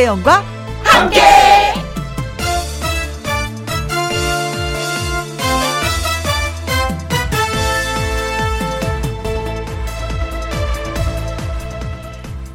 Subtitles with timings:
[0.00, 0.42] 김혜영과
[0.82, 1.20] 함께.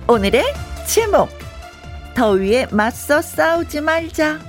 [0.08, 0.44] 오늘의
[0.88, 1.30] 제목
[2.16, 4.40] 더위에 맞서 싸우지 말자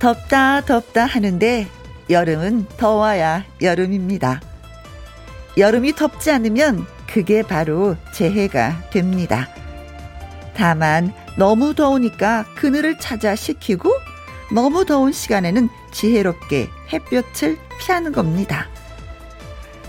[0.00, 1.68] 덥다 덥다 하는데
[2.10, 4.40] 여름은 더워야 여름입니다.
[5.56, 9.48] 여름이 덥지 않으면 그게 바로 재해가 됩니다.
[10.56, 13.90] 다만 너무 더우니까 그늘을 찾아 식히고
[14.54, 18.66] 너무 더운 시간에는 지혜롭게 햇볕을 피하는 겁니다.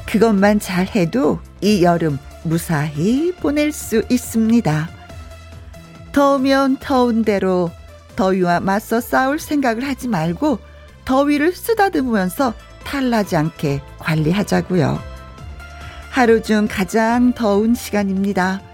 [0.06, 4.90] 그것만 잘 해도 이 여름 무사히 보낼 수 있습니다.
[6.12, 7.72] 더우면 더운 대로
[8.16, 10.60] 더위와 맞서 싸울 생각을 하지 말고
[11.06, 15.00] 더위를 쓰다듬으면서 탈나지 않게 관리하자고요.
[16.10, 18.67] 하루 중 가장 더운 시간입니다.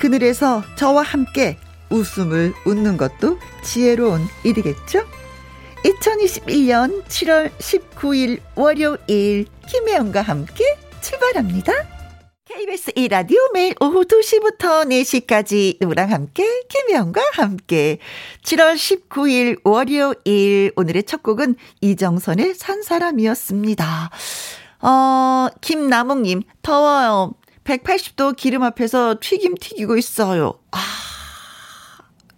[0.00, 1.58] 그늘에서 저와 함께
[1.90, 5.04] 웃음을 웃는 것도 지혜로운 일이겠죠?
[5.84, 10.64] 2021년 7월 19일 월요일 김혜영과 함께
[11.02, 11.72] 출발합니다.
[12.46, 17.98] KBS 2라디오 매일 오후 2시부터 4시까지 누구랑 함께 김혜영과 함께
[18.42, 24.10] 7월 19일 월요일 오늘의 첫 곡은 이정선의 산 사람이었습니다.
[24.80, 27.34] 어, 김나몽님 더워요.
[27.64, 30.54] 180도 기름 앞에서 튀김 튀기고 있어요.
[30.70, 30.78] 아,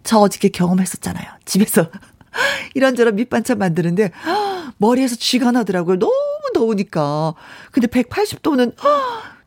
[0.03, 1.25] 저 어저께 경험했었잖아요.
[1.45, 1.89] 집에서
[2.75, 4.11] 이런저런 밑반찬 만드는데
[4.77, 5.99] 머리에서 쥐가 나더라고요.
[5.99, 6.13] 너무
[6.53, 7.33] 더우니까.
[7.71, 8.75] 근데 180도는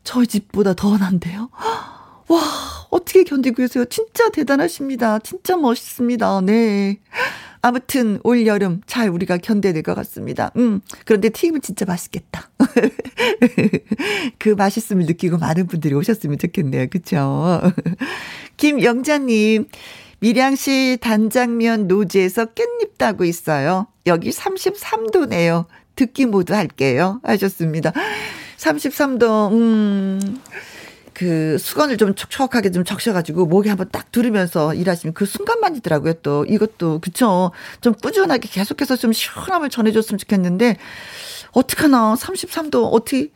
[0.05, 1.51] 저희 집보다 더 난데요.
[2.29, 2.41] 와,
[2.91, 3.85] 어떻게 견디고 계세요?
[3.85, 5.19] 진짜 대단하십니다.
[5.21, 6.41] 진짜 멋있습니다.
[6.43, 7.01] 네.
[7.67, 10.53] 아무튼 올 여름 잘 우리가 견뎌낼 것 같습니다.
[10.55, 10.81] 음.
[11.05, 12.49] 그런데 튀김은 진짜 맛있겠다.
[14.39, 16.87] 그 맛있음을 느끼고 많은 분들이 오셨으면 좋겠네요.
[16.89, 17.61] 그쵸?
[18.57, 19.67] 김영자님,
[20.21, 23.89] 밀양시 단장면 노지에서 깻잎 따고 있어요.
[24.07, 25.67] 여기 33도네요.
[25.97, 27.21] 듣기 모두 할게요.
[27.25, 27.93] 하셨습니다.
[28.59, 30.41] 33도, 음.
[31.17, 36.13] 그 수건을 좀 촉촉하게 좀 적셔가지고 목에 한번 딱 두르면서 일하시면 그 순간만이더라고요.
[36.23, 37.53] 또 이것도 그쵸.
[37.81, 40.77] 좀 꾸준하게 계속해서 좀 시원함을 전해줬으면 좋겠는데
[41.53, 43.31] 어떡하나 33도 어떻게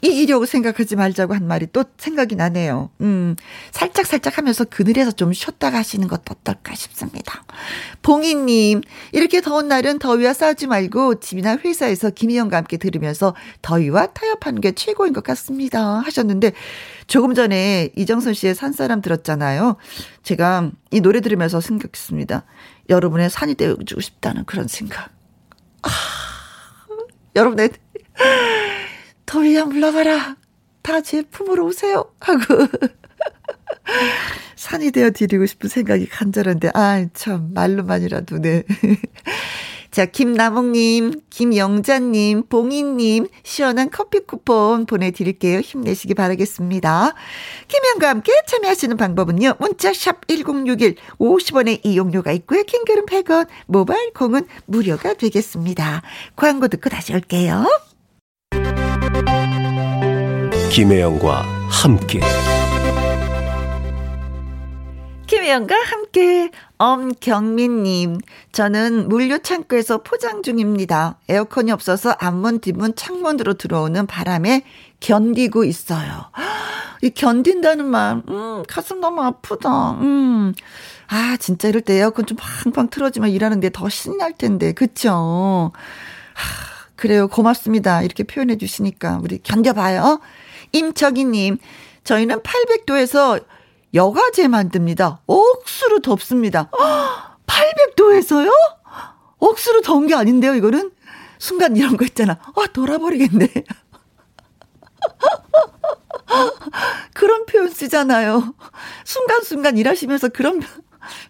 [0.00, 2.90] 이기려고 생각하지 말자고 한 말이 또 생각이 나네요.
[3.00, 3.34] 음,
[3.72, 7.44] 살짝 살짝 하면서 그늘에서 좀 쉬었다 가시는 것도 어떨까 싶습니다.
[8.02, 8.82] 봉희님,
[9.12, 15.12] 이렇게 더운 날은 더위와 싸우지 말고 집이나 회사에서 김희영과 함께 들으면서 더위와 타협하는 게 최고인
[15.12, 15.98] 것 같습니다.
[16.00, 16.52] 하셨는데,
[17.06, 19.76] 조금 전에 이정선 씨의 산사람 들었잖아요.
[20.22, 22.44] 제가 이 노래 들으면서 생각했습니다.
[22.88, 25.10] 여러분의 산이 되어주고 싶다는 그런 생각.
[25.82, 25.88] 아,
[27.34, 27.70] 여러분의
[29.28, 30.36] 더위야 물러가라.
[30.82, 32.10] 다 제 품으로 오세요.
[32.18, 32.66] 하고.
[34.56, 38.62] 산이 되어 드리고 싶은 생각이 간절한데, 아, 참, 말로만이라도, 네.
[39.90, 45.60] 자, 김나몽님, 김영자님, 봉희님, 시원한 커피 쿠폰 보내드릴게요.
[45.60, 47.14] 힘내시기 바라겠습니다.
[47.68, 49.54] 김현과 함께 참여하시는 방법은요.
[49.58, 52.62] 문자샵 1061, 50원의 이용료가 있고요.
[52.62, 56.02] 킹글은 100원, 모바일 콩은 무료가 되겠습니다.
[56.36, 57.66] 광고 듣고 다시 올게요.
[60.70, 62.20] 김혜영과 함께
[65.26, 68.18] 김혜영과 함께 엄경민님
[68.52, 71.16] 저는 물류 창고에서 포장 중입니다.
[71.28, 74.62] 에어컨이 없어서 앞문 뒷문 창문으로 들어오는 바람에
[75.00, 76.30] 견디고 있어요.
[77.02, 79.92] 이 견딘다는 말, 음, 가슴 너무 아프다.
[80.00, 80.54] 음.
[81.08, 84.72] 아, 진짜 이럴 때 에어컨 좀 팡팡 틀어지면 일하는데 더 신이 날 텐데.
[84.72, 85.72] 그쵸?
[86.34, 87.28] 하, 그래요.
[87.28, 88.02] 고맙습니다.
[88.02, 90.18] 이렇게 표현해 주시니까 우리 견뎌봐요.
[90.72, 91.58] 임철기님,
[92.02, 93.44] 저희는 800도에서
[93.94, 95.20] 여가제 만듭니다.
[95.26, 96.68] 억수로 덥습니다.
[97.46, 98.50] 800도에서요?
[99.38, 100.90] 억수로 더운 게 아닌데요, 이거는?
[101.38, 102.32] 순간 이런 거 있잖아.
[102.32, 103.46] 아, 돌아버리겠네.
[107.14, 108.54] 그런 표현 쓰잖아요.
[109.04, 110.60] 순간순간 일하시면서 그런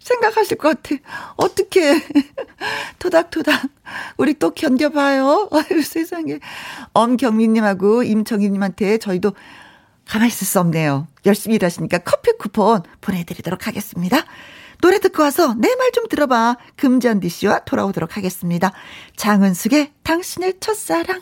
[0.00, 1.00] 생각하실 것 같아.
[1.36, 2.00] 어떻게
[2.98, 3.62] 토닥토닥
[4.16, 5.48] 우리 또 견뎌봐요.
[5.52, 6.38] 아유 세상에.
[6.92, 9.32] 엄경민님하고 임정희님한테 저희도
[10.06, 11.06] 가만히 있을 수 없네요.
[11.26, 14.24] 열심히 일하시니까 커피 쿠폰 보내드리도록 하겠습니다.
[14.80, 16.56] 노래 듣고 와서 내 말 좀 들어봐.
[16.76, 18.72] 금전디 씨와 돌아오도록 하겠습니다.
[19.16, 21.20] 장은숙의 당신의 첫사랑.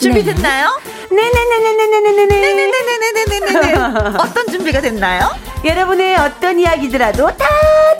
[0.00, 0.80] 준비됐나요?
[1.10, 3.74] 네네네네네네네네네네네네네네네.
[4.18, 5.30] 어떤 준비가 됐나요?
[5.64, 7.46] 여러분의 어떤 이야기더라도 다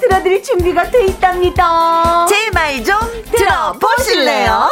[0.00, 2.26] 들어드릴 준비가 돼 있답니다.
[2.28, 2.96] 제 말 좀
[3.32, 4.68] 들어보실래요?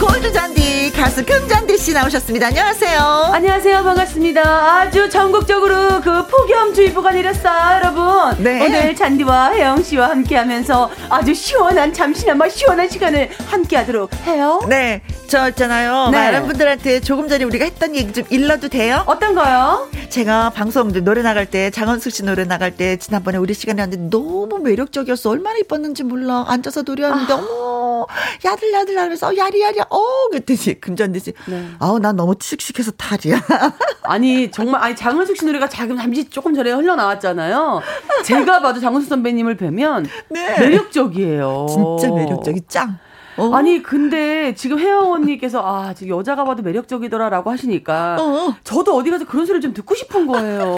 [0.00, 0.59] 골드 잔디
[0.94, 1.76] 시죠.
[1.80, 2.48] 씨 나오셨습니다.
[2.48, 3.00] 안녕하세요.
[3.32, 3.84] 안녕하세요.
[3.84, 4.42] 반갑습니다.
[4.42, 8.42] 아주 전국적으로 그 폭염주의보가 내렸어요, 여러분.
[8.44, 8.66] 네.
[8.66, 14.60] 오늘 잔디와 혜영 씨와 함께 하면서 아주 시원한, 잠시나마 시원한 시간을 함께 하도록 해요.
[14.68, 16.10] 네, 저 있잖아요.
[16.10, 16.18] 네.
[16.18, 19.04] 많은 분들한테 조금 전에 우리가 했던 얘기 좀 일러도 돼요?
[19.06, 19.88] 어떤가요?
[20.10, 24.58] 제가 방송 노래 나갈 때 장원숙 씨 노래 나갈 때 지난번에 우리 시간에 왔는데 너무
[24.58, 25.30] 매력적이었어.
[25.30, 26.44] 얼마나 이뻤는지 몰라.
[26.48, 28.06] 앉아서 노래하는데 어머
[28.44, 31.32] 야들야들 하면서 야리야리 어 그랬더니 금전대 씨.
[31.46, 31.68] 네.
[31.78, 33.40] 아우 난 너무 씩씩해서 탈이야.
[34.02, 37.82] 아니 정말 아니 장은숙 씨 노래가 지금 잠시 조금 전에 흘러나왔잖아요.
[38.24, 40.58] 제가 봐도 장은숙 선배님을 뵈면 네.
[40.58, 41.66] 매력적이에요.
[41.68, 42.98] 진짜 매력적이 짱.
[43.36, 43.54] 어.
[43.54, 48.54] 아니 근데 지금 혜영 언니께서 아 지금 여자가 봐도 매력적이더라라고 하시니까 어.
[48.64, 50.76] 저도 어디 가서 그런 소리를 좀 듣고 싶은 거예요.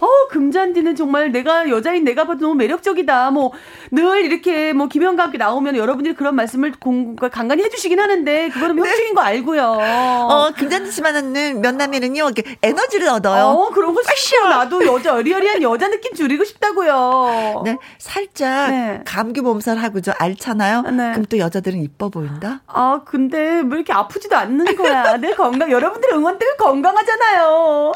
[0.00, 3.30] 어, 금잔디는 정말 내가 여자인 내가 봐도 너무 매력적이다.
[3.30, 3.52] 뭐
[3.90, 9.14] 늘 이렇게 뭐 김영과 함께 나오면 여러분들이 그런 말씀을 공, 간간히 해주시긴 하는데 그거는 협식인
[9.14, 9.62] 거 알고요.
[9.62, 13.46] 어, 금잔디 씨만은 면남에는요, 이렇게 에너지를 얻어요.
[13.46, 14.48] 어, 그런 거 싫어.
[14.48, 17.62] 나도 여자, 어리어리한 여자 느낌 줄이고 싶다고요.
[17.64, 19.00] 네, 살짝 네.
[19.04, 20.82] 감기 몸살 하고 저 앓잖아요.
[20.82, 21.10] 네.
[21.12, 22.62] 그럼 또 여자들은 이뻐 보인다?
[22.66, 25.16] 아, 근데 왜 이렇게 아프지도 않는 거야?
[25.16, 27.92] 내 건강, 여러분들 응원 때문에 건강하잖아요.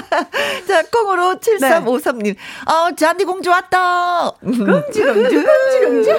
[0.68, 2.36] 자, 콩으로 7353님.
[2.66, 4.30] 어, 잔디 공주 왔다.
[4.40, 6.10] 금지, 금지, 금지, 금지.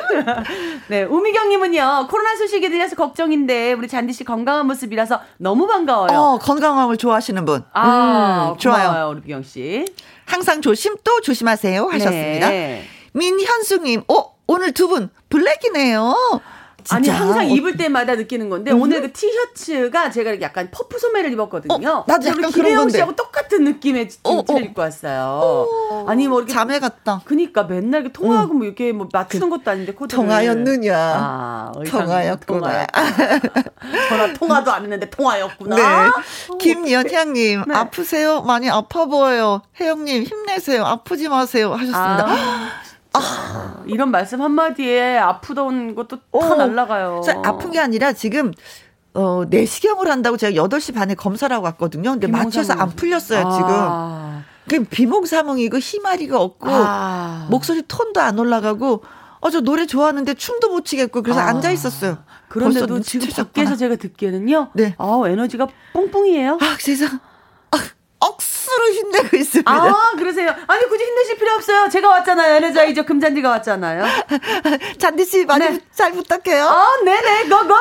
[0.87, 6.17] 네, 우미경님은요, 코로나 소식이 들려서 걱정인데, 우리 잔디씨 건강한 모습이라서 너무 반가워요.
[6.17, 7.63] 어, 건강함을 좋아하시는 분.
[7.73, 9.09] 아, 음, 좋아요.
[9.11, 9.85] 우리 미경씨.
[10.25, 11.87] 항상 조심 또 조심하세요.
[11.91, 12.49] 하셨습니다.
[12.49, 12.83] 네.
[13.13, 16.13] 민현수님, 어, 오늘 두 분 블랙이네요.
[16.89, 17.19] 아니 진짜.
[17.19, 21.89] 항상 어, 입을 때마다 느끼는 건데 오늘 그 티셔츠가 제가 약간 퍼프 소매를 입었거든요.
[21.89, 22.97] 어, 나도 약간 건데.
[22.97, 24.35] 씨하고 똑같은 느낌의 어, 어.
[24.43, 25.67] 티를 입고 왔어요.
[26.07, 27.21] 아니 뭐 이렇게 자매 같다.
[27.25, 30.97] 그니까 맨날 이렇게 통화하고 뭐 이렇게 뭐 맞추는 것도 아닌데 코드를 통하였느냐.
[30.97, 32.87] 아, 의상 통하였구나.
[34.09, 35.75] 전화 통화도 안 했는데 통화였구나.
[35.75, 36.11] 네.
[36.59, 37.75] 김연향님, 네.
[37.75, 38.41] 아프세요?
[38.41, 39.61] 많이 아파 보여요.
[39.79, 40.83] 혜영님, 힘내세요.
[40.85, 41.71] 아프지 마세요.
[41.71, 42.25] 하셨습니다.
[42.27, 42.69] 아,
[43.87, 46.55] 이런 말씀 한마디에 아프던 것도 다 어.
[46.55, 47.21] 날라가요.
[47.43, 48.51] 아픈 게 아니라 지금
[49.13, 52.11] 어, 내시경을 한다고 제가 8시 반에 검사를 하고 왔거든요.
[52.11, 53.51] 근데 마취해서 안 풀렸어요, 아.
[53.57, 54.51] 지금.
[54.69, 57.47] 그 비몽사몽이고 희마리가 없고 아.
[57.49, 59.03] 목소리 톤도 안 올라가고
[59.41, 61.45] 어, 저 노래 좋아하는데 춤도 못 추겠고 그래서 아.
[61.47, 62.19] 앉아 있었어요.
[62.47, 63.27] 그런데도 지금.
[63.29, 64.69] 밖에서 제가 듣기에는요.
[64.73, 64.95] 네.
[64.97, 66.59] 아 에너지가 뽕뽕이에요.
[66.61, 67.19] 아, 세상.
[68.21, 69.71] 아, 억수로 힘내고 있습니다.
[69.71, 70.53] 아, 그러세요.
[70.67, 71.89] 아니, 굳이 힘내실 필요 없어요.
[71.89, 72.55] 제가 왔잖아요.
[72.55, 74.05] 에너자이저 금잔디가 왔잖아요.
[74.99, 75.73] 잔디 씨 많이 네.
[75.73, 76.65] 부- 잘 부탁해요.
[76.67, 77.73] 아, 네네, 고고!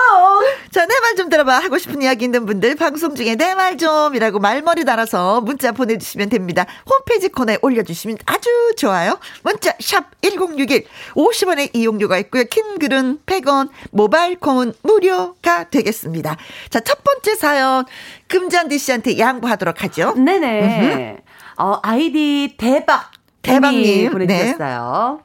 [0.72, 1.58] 자, 내 말 좀 들어봐.
[1.58, 6.64] 하고 싶은 이야기 있는 분들 방송 중에 내 말 좀이라고 말머리 달아서 문자 보내주시면 됩니다.
[6.88, 9.18] 홈페이지 코너에 올려주시면 아주 좋아요.
[9.42, 12.44] 문자 샵 1061, 50원의 이용료가 있고요.
[12.44, 16.36] 긴 글은 100원, 모바일 콩은 무료가 되겠습니다.
[16.70, 17.84] 자, 첫 번째 사연
[18.30, 20.14] 금잔디 씨한테 양보하도록 하죠.
[20.14, 21.18] 네네.
[21.58, 23.10] 어, 아이디 대박.
[23.42, 24.10] 대박님, 네.
[24.10, 25.20] 보내주셨어요.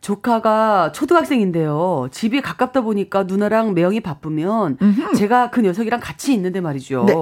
[0.00, 2.08] 조카가 초등학생인데요.
[2.10, 4.78] 집이 가깝다 보니까 누나랑 매형이 바쁘면
[5.16, 7.04] 제가 그 녀석이랑 같이 있는데 말이죠.
[7.06, 7.14] 네.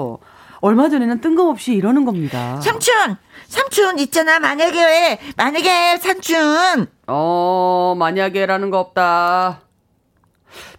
[0.60, 2.60] 얼마 전에는 뜬금없이 이러는 겁니다.
[2.60, 4.38] 삼촌, 삼촌 있잖아.
[4.40, 6.86] 만약에, 만약에 삼촌.
[7.06, 9.60] 어, 만약에라는 거 없다.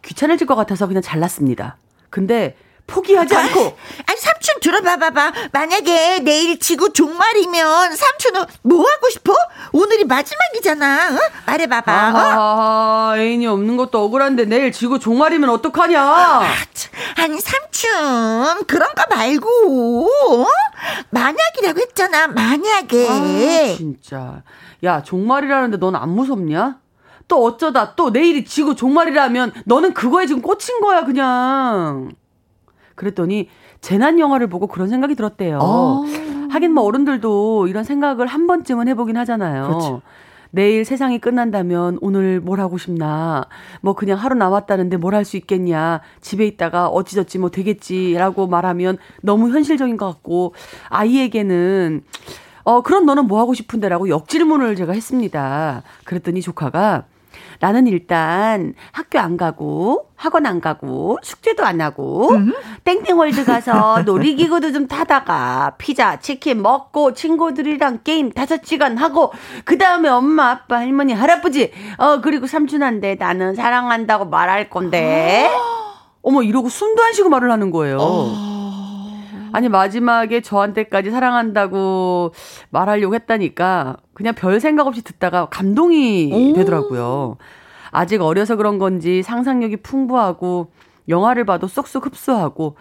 [0.02, 1.78] 귀찮아질 것 같아서 그냥 잘랐습니다.
[2.10, 2.56] 근데
[2.90, 3.78] 포기하지 않고
[4.08, 9.34] 아니 삼촌 들어봐봐봐 만약에 내일 지구 종말이면 삼촌은 뭐 하고 싶어?
[9.72, 11.20] 오늘이 마지막이잖아 어?
[11.46, 13.12] 말해봐봐 어?
[13.12, 16.02] 아, 애인이 없는 것도 억울한데 내일 지구 종말이면 어떡하냐?
[16.02, 16.42] 아,
[16.74, 20.08] 참, 아니 삼촌 그런 거 말고
[20.44, 20.48] 어?
[21.12, 24.42] 만약이라고 했잖아 만약에 아, 진짜.
[24.84, 26.78] 야, 종말이라는데 넌 안 무섭냐?
[27.28, 32.12] 또 어쩌다 또 내일이 지구 종말이라면 너는 그거에 지금 꽂힌 거야, 그냥.
[33.00, 33.48] 그랬더니
[33.80, 35.60] 재난 영화를 보고 그런 생각이 들었대요.
[35.62, 36.04] 어.
[36.52, 39.68] 하긴 뭐 어른들도 이런 생각을 한 번쯤은 해보긴 하잖아요.
[39.68, 40.02] 그렇죠.
[40.52, 43.46] 내일 세상이 끝난다면 오늘 뭘 하고 싶나?
[43.82, 46.02] 뭐 그냥 하루 남았다는데 뭘 할 수 있겠냐?
[46.22, 50.54] 집에 있다가 어찌저찌 뭐 되겠지라고 말하면 너무 현실적인 것 같고
[50.90, 52.02] 아이에게는
[52.64, 55.84] 어 그럼 너는 뭐 하고 싶은데라고 역질문을 제가 했습니다.
[56.04, 57.06] 그랬더니 조카가
[57.60, 62.32] 나는 일단 학교 안 가고 학원 안 가고 숙제도 안 하고
[62.84, 69.32] 땡땡월드 가서 놀이기구도 좀 타다가 피자 치킨 먹고 친구들이랑 게임 다섯 시간 하고
[69.66, 75.50] 그 다음에 엄마 아빠 할머니 할아버지 어 그리고 삼촌한테 나는 사랑한다고 말할 건데.
[76.22, 77.98] 어머 이러고 숨도 안 쉬고 말을 하는 거예요.
[79.52, 82.34] 아니 마지막에 저한테까지 사랑한다고
[82.70, 87.38] 말하려고 했다니까 그냥 별 생각 없이 듣다가 감동이 되더라고요.
[87.92, 90.72] 아직 어려서 그런 건지 상상력이 풍부하고
[91.08, 92.76] 영화를 봐도 쏙쏙 흡수하고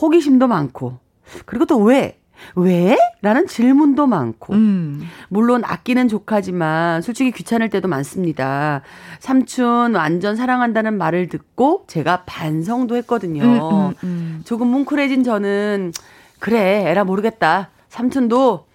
[0.00, 0.98] 호기심도 많고,
[1.46, 2.21] 그리고 또 왜?
[2.54, 2.96] 왜?
[3.22, 4.54] 라는 질문도 많고.
[4.54, 5.08] 음.
[5.28, 8.82] 물론 아끼는 조카지만 솔직히 귀찮을 때도 많습니다.
[9.20, 13.42] 삼촌 완전 사랑한다는 말을 듣고 제가 반성도 했거든요.
[13.42, 14.42] 음, 음, 음.
[14.44, 15.92] 조금 뭉클해진 저는
[16.38, 17.70] 그래 에라 모르겠다.
[17.88, 18.66] 삼촌도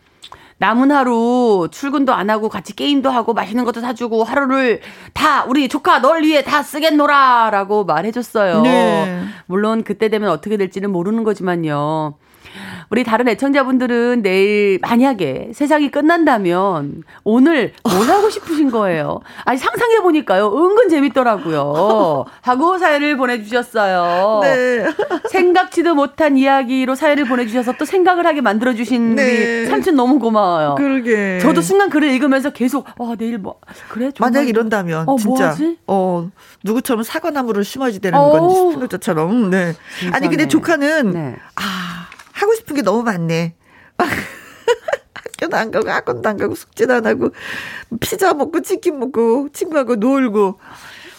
[0.59, 4.81] 남은 하루 출근도 안 하고 같이 게임도 하고 맛있는 것도 사주고 하루를
[5.13, 8.62] 다 우리 조카 널 위해 다 쓰겠노라 라고 말해줬어요.
[8.62, 9.24] 네.
[9.45, 12.15] 물론 그때 되면 어떻게 될지는 모르는 거지만요.
[12.89, 19.20] 우리 다른 애청자분들은 내일 만약에 세상이 끝난다면 오늘 뭘 하고 싶으신 거예요?
[19.46, 20.48] 아니 상상해 보니까요.
[20.56, 22.25] 은근 재밌더라고요.
[22.41, 24.39] 하고 사연을 보내 주셨어요.
[24.41, 24.86] 네.
[25.29, 29.24] 생각지도 못한 이야기로 사연을 보내 주셔서 또 생각을 하게 만들어 주신 네.
[29.62, 30.75] 우리 삼촌 너무 고마워요.
[30.75, 31.39] 그러게.
[31.39, 35.77] 저도 순간 글을 읽으면서 계속 와 내일 뭐 그래 만약 이런다면 어, 진짜 뭐하지?
[35.88, 36.29] 어
[36.63, 38.29] 누구처럼 사과나무를 심어야지 되는 어.
[38.32, 39.50] 건 스피노자처럼.
[39.50, 39.74] 네.
[40.13, 40.48] 아니 근데.
[40.48, 41.36] 조카는 네.
[41.58, 41.97] 아
[42.38, 43.56] 하고 싶은 게 너무 많네.
[45.13, 47.32] 학교도 안 가고 학원도 안 가고 숙제도 안 하고
[48.00, 50.60] 피자 먹고 치킨 먹고 친구하고 놀고.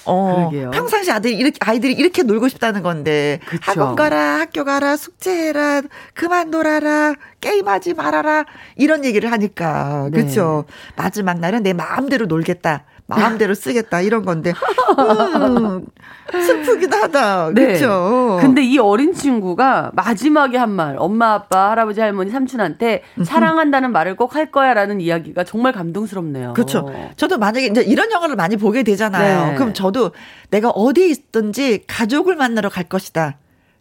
[0.04, 0.70] 어, 그러게요.
[0.70, 3.60] 평상시 아들이 이렇게 아이들이 이렇게 놀고 싶다는 건데 그쵸.
[3.72, 5.82] 학원 가라 학교 가라 숙제해라
[6.14, 8.46] 그만 놀아라 게임하지 말아라
[8.76, 10.22] 이런 얘기를 하니까 네.
[10.22, 10.64] 그렇죠
[10.96, 14.52] 마지막 날은 내 마음대로 놀겠다 마음대로 쓰겠다 이런 건데
[14.98, 15.86] 음,
[16.30, 17.64] 슬프기도 하다 네.
[17.66, 24.14] 그렇죠 근데 이 어린 친구가 마지막에 한 말, 엄마, 아빠, 할아버지, 할머니, 삼촌한테 사랑한다는 말을
[24.16, 26.52] 꼭 할 거야라는 이야기가 정말 감동스럽네요.
[26.52, 26.86] 그렇죠.
[27.16, 29.46] 저도 만약에 이제 이런 영화를 많이 보게 되잖아요.
[29.52, 29.54] 네.
[29.54, 30.12] 그럼 저도
[30.50, 33.38] 내가 어디에 있든지 가족을 만나러 갈 것이다.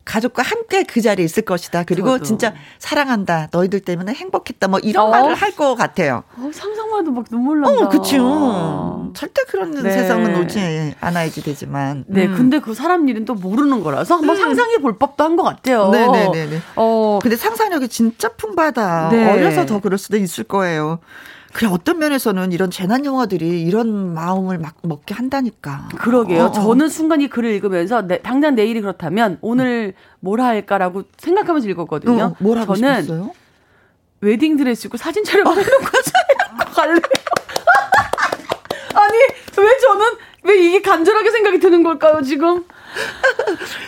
[0.08, 1.84] 가족과 함께 그 자리에 있을 것이다.
[1.84, 2.24] 그리고 저도.
[2.24, 3.50] 진짜 사랑한다.
[3.52, 4.68] 너희들 때문에 행복했다.
[4.70, 5.10] 뭐 이런 어.
[5.10, 6.24] 말을 할 것 같아요.
[6.38, 7.86] 어, 상상만 해도 막 눈물 난다.
[7.86, 9.12] 어, 그쵸.
[9.16, 9.92] 절대 그런 네.
[9.92, 12.06] 세상은 오지 않아야지 되지만.
[12.08, 12.36] 네, 음.
[12.36, 15.90] 근데 그 사람 일은 또 모르는 거라서 한번 상상해 볼 법도 한 것 같아요.
[15.90, 16.62] 네네네네.
[16.76, 19.10] 어, 근데 상상력이 진짜 풍부하다.
[19.12, 19.32] 네.
[19.32, 21.00] 어려서 더 그럴 수도 있을 거예요.
[21.58, 25.90] 그래 어떤 면에서는 이런 재난 영화들이 이런 마음을 막 먹게 한다니까.
[25.98, 26.44] 그러게요.
[26.44, 26.52] 어, 어.
[26.52, 32.24] 저는 순간 이 글을 읽으면서 내- 당장 내일이 그렇다면 오늘 뭘 할까라고 생각하면서 읽었거든요.
[32.24, 33.32] 어, 뭘 하고 저는 싶었어요?
[34.22, 37.00] 웨딩 드레스 입고 사진 촬영 해놓고 자고 갈래요.
[38.94, 39.18] 아니
[39.58, 40.06] 왜 저는
[40.48, 42.64] 왜 이게 간절하게 생각이 드는 걸까요 지금?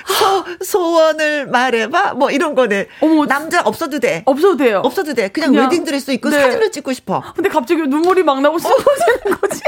[0.06, 2.88] 소, 소원을 말해봐 뭐 이런 거네.
[3.02, 3.26] 어머.
[3.26, 4.24] 남자 없어도 돼.
[4.26, 4.82] 없어도 돼요.
[4.84, 5.30] 없어도 돼.
[5.30, 6.42] 그냥, 그냥, 웨딩 드레스 입고 네.
[6.42, 7.24] 사진을 찍고 싶어.
[7.34, 9.62] 근데 갑자기 눈물이 막 나고 쓰러지는 거지.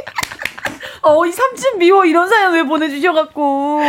[1.03, 3.81] 어, 이 삼촌 미워 이런 사연 왜 보내주셔갖고.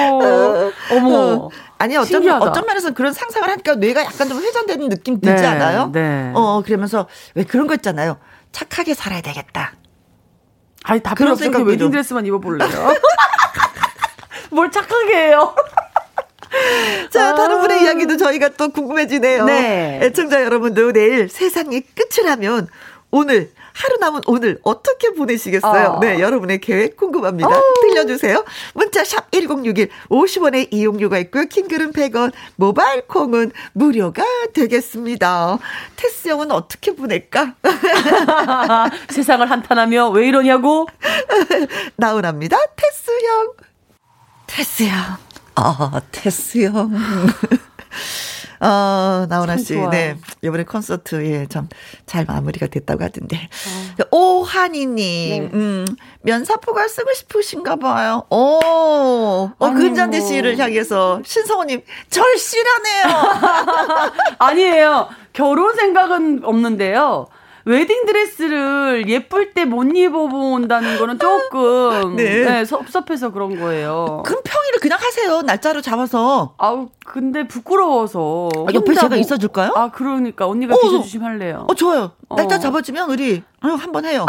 [0.93, 1.17] 어머.
[1.19, 1.49] 어.
[1.79, 2.45] 아니 신기하다.
[2.45, 5.91] 어떤 면에서 그런 상상을 하니까 뇌가 약간 좀 회전되는 느낌 들지 네, 않아요?
[5.93, 6.31] 네.
[6.33, 8.19] 어 그러면서 왜 그런 거 있잖아요.
[8.53, 9.73] 착하게 살아야 되겠다.
[10.85, 11.91] 아니, 다 필요 생각도 웨딩 좀.
[11.91, 12.69] 드레스만 입어볼래요?
[14.51, 15.55] 뭘 착하게 해요?
[17.11, 17.35] 자, 아.
[17.35, 19.45] 다른 분의 이야기도 저희가 또 궁금해지네요.
[19.47, 20.01] 네.
[20.03, 22.69] 애청자 여러분도 내일 세상이 끝이라면
[23.11, 25.89] 오늘 하루 남은 오늘 어떻게 보내시겠어요?
[25.93, 26.01] 어.
[26.01, 27.49] 네, 여러분의 계획 궁금합니다.
[27.83, 28.45] 들려주세요.
[28.75, 31.45] 문자 샵 1061, 50원의 이용료가 있고요.
[31.47, 34.23] 킹글은 100원, 모바일 콩은 무료가
[34.55, 35.59] 되겠습니다.
[35.97, 37.55] 테스 형은 어떻게 보낼까?
[39.11, 40.87] 세상을 한탄하며 왜 이러냐고?
[41.97, 42.57] 나훈아입니다.
[42.77, 43.53] 테스 형.
[44.47, 45.17] 테스 형.
[45.55, 46.91] 아, 테스 형.
[48.63, 49.91] 어, 나훈아 참 씨, 좋아요.
[49.91, 50.17] 네.
[50.41, 51.69] 이번에 콘서트, 예, 참,
[52.07, 53.49] 잘 마무리가 됐다고 하던데.
[54.01, 54.17] 어.
[54.17, 55.51] 오한이님, 네.
[55.53, 55.85] 음,
[56.23, 58.25] 면사포가 쓰고 싶으신가 봐요.
[58.31, 60.27] 오, 어, 근잔디 뭐.
[60.29, 63.03] 씨를 향해서 신성호님, 절실하네요.
[64.39, 65.09] 아니에요.
[65.33, 67.27] 결혼 생각은 없는데요.
[67.65, 72.45] 웨딩 드레스를 예쁠 때 못 입어본다는 거는 조금 네.
[72.45, 74.23] 네, 섭섭해서 그런 거예요.
[74.27, 75.43] 그럼 평일을 그냥 하세요.
[75.43, 76.55] 날짜로 잡아서.
[76.59, 79.73] 아우 근데 부끄러워서 아, 옆에 제가 뭐- 있어줄까요?
[79.77, 80.79] 아 그러니까 언니가 어.
[80.81, 81.67] 비춰주시면 할래요.
[81.69, 82.13] 어, 좋아요.
[82.37, 82.59] 날짜 어.
[82.59, 84.27] 잡아주면 우리, 어, 한번 해요.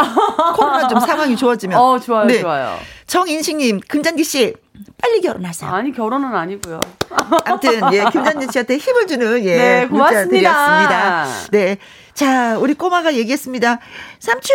[0.55, 1.79] 코로나 좀 상황이 좋아지면.
[1.79, 2.41] 어 좋아요 네.
[2.41, 2.75] 좋아요.
[3.07, 4.53] 정인식님, 금잔디 씨,
[5.01, 5.69] 빨리 결혼하세요.
[5.69, 6.79] 아니 결혼은 아니고요.
[7.45, 10.27] 아무튼, 예, 김잔디 씨한테 힘을 주는, 예, 네, 문자 고맙습니다.
[10.29, 11.25] 드렸습니다.
[11.51, 11.77] 네.
[12.13, 13.79] 자, 우리 꼬마가 얘기했습니다.
[14.19, 14.53] 삼촌,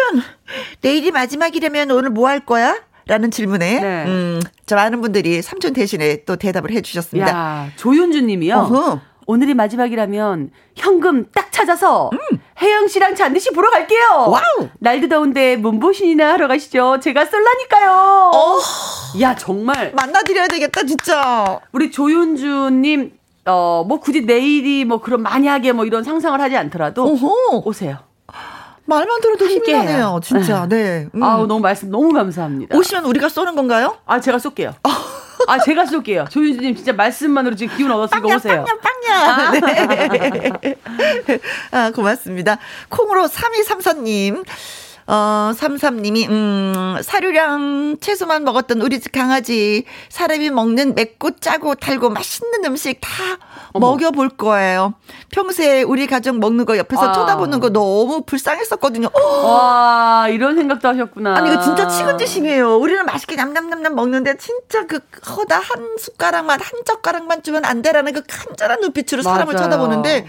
[0.80, 2.76] 내일이 마지막이라면 오늘 뭐 할 거야?
[3.06, 4.04] 라는 질문에, 네.
[4.06, 7.30] 음, 저 많은 분들이 삼촌 대신에 또 대답을 해 주셨습니다.
[7.30, 8.54] 야 조윤주 님이요.
[8.54, 9.00] 어허.
[9.26, 12.10] 오늘이 마지막이라면 현금 딱 찾아서
[12.60, 14.26] 혜영 씨랑 잔디 씨 보러 갈게요.
[14.28, 14.32] 음.
[14.32, 14.68] 와우.
[14.78, 16.98] 날도 더운데 몸보신이나 하러 가시죠.
[17.02, 18.30] 제가 쏠라니까요.
[18.34, 18.58] 어,
[19.20, 21.60] 야 정말 만나드려야 되겠다, 진짜.
[21.72, 23.17] 우리 조윤주님
[23.48, 27.62] 어 뭐 굳이 내일이 뭐 그런 만약에 뭐 이런 상상을 하지 않더라도 어허.
[27.64, 27.98] 오세요.
[28.84, 29.70] 말만 들어도 힘이.
[29.72, 30.66] 나네요, 진짜.
[30.66, 31.08] 네.
[31.14, 31.22] 음.
[31.22, 32.76] 아우 너무 말씀 너무 감사합니다.
[32.76, 33.98] 오시면 우리가 쏘는 건가요?
[34.06, 34.74] 아 제가 쏠게요.
[35.46, 36.24] 아 제가 쏠게요.
[36.30, 38.64] 조윤주님 진짜 말씀만으로 지금 기운 얻었으니까 오세요.
[38.64, 39.48] 빵야, 빵야.
[39.48, 39.60] 아니야.
[41.26, 41.38] 네.
[41.70, 42.58] 아, 고맙습니다.
[42.88, 44.44] 콩으로 3234님.
[45.10, 49.84] 어, 33님이, 음, 사료랑 채소만 먹었던 우리 집 강아지.
[50.10, 53.08] 사람이 먹는 맵고 짜고 달고 맛있는 음식 다
[53.72, 53.92] 어머.
[53.92, 54.92] 먹여볼 거예요.
[55.32, 57.12] 평소에 우리 가족 먹는 거 옆에서 아.
[57.12, 59.08] 쳐다보는 거 너무 불쌍했었거든요.
[59.14, 61.36] 와, 이런 생각도 하셨구나.
[61.36, 62.76] 아니, 이거 진짜 치근짓이에요.
[62.76, 68.22] 우리는 맛있게 냠냠냠냠 먹는데 진짜 그 허다 한 숟가락만, 한 젓가락만 주면 안 되라는 그
[68.28, 69.64] 간절한 눈빛으로 사람을 맞아요.
[69.64, 70.26] 쳐다보는데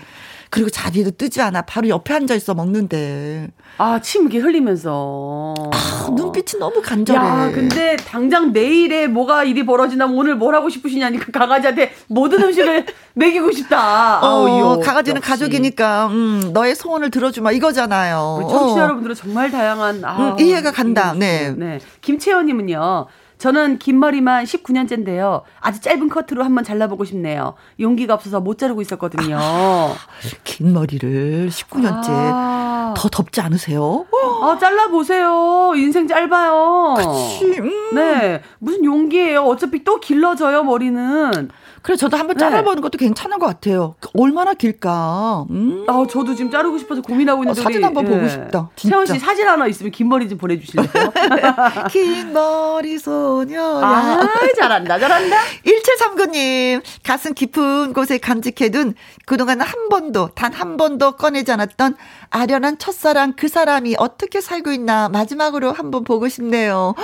[0.51, 1.61] 그리고 자리도 뜨지 않아.
[1.63, 3.49] 바로 옆에 앉아 있어 먹는데.
[3.77, 5.53] 아, 침 이렇게 흘리면서.
[5.71, 7.19] 아, 눈빛이 너무 간절해.
[7.19, 13.51] 야, 근데 당장 내일에 뭐가 일이 벌어지나면 오늘 뭘 하고 싶으시냐니까 강아지한테 모든 음식을 먹이고
[13.51, 14.19] 싶다.
[14.21, 15.29] 어, 아우, 가가지는 역시.
[15.29, 18.47] 가족이니까, 음, 너의 소원을 들어주마 이거잖아요.
[18.49, 18.83] 청취자 어.
[18.85, 21.13] 여러분들은 정말 다양한, 아, 음, 이해가 간다.
[21.13, 21.53] 네.
[21.55, 21.79] 네.
[22.01, 23.05] 김채연 님은요.
[23.39, 25.43] 저는 긴 머리만 19년째인데요.
[25.61, 27.55] 아주 짧은 커트로 한번 잘라보고 싶네요.
[27.79, 29.37] 용기가 없어서 못 자르고 있었거든요.
[29.39, 29.95] 아,
[30.43, 32.93] 긴 머리를 19년째 아.
[32.97, 34.05] 더 덥지 않으세요?
[34.41, 35.71] 아, 잘라보세요.
[35.77, 36.95] 인생 짧아요.
[36.97, 37.59] 그치.
[37.61, 37.95] 음.
[37.95, 38.41] 네.
[38.59, 39.43] 무슨 용기예요.
[39.43, 41.49] 어차피 또 길러져요, 머리는.
[41.81, 42.41] 그래 저도 한번 네.
[42.41, 42.81] 잘라보는 네.
[42.81, 43.95] 것도 괜찮은 것 같아요.
[44.17, 45.45] 얼마나 길까?
[45.49, 45.85] 음.
[45.87, 48.09] 아 저도 지금 자르고 싶어서 고민하고 있는데 어, 사진 한번 예.
[48.09, 48.69] 보고 싶다.
[48.75, 50.87] 채원 씨 사진 하나 있으면 긴 머리 좀 보내주실래요?
[51.91, 53.61] 긴 머리 소녀.
[53.83, 54.19] 아
[54.57, 55.37] 잘한다 잘한다.
[55.65, 58.93] 1739님 가슴 깊은 곳에 간직해둔
[59.25, 61.95] 그동안 한 번도 단 한 번도 꺼내지 않았던
[62.31, 66.95] 아련한 첫사랑 그 사람이 어떻게 살고 있나 마지막으로 한번 보고 싶네요.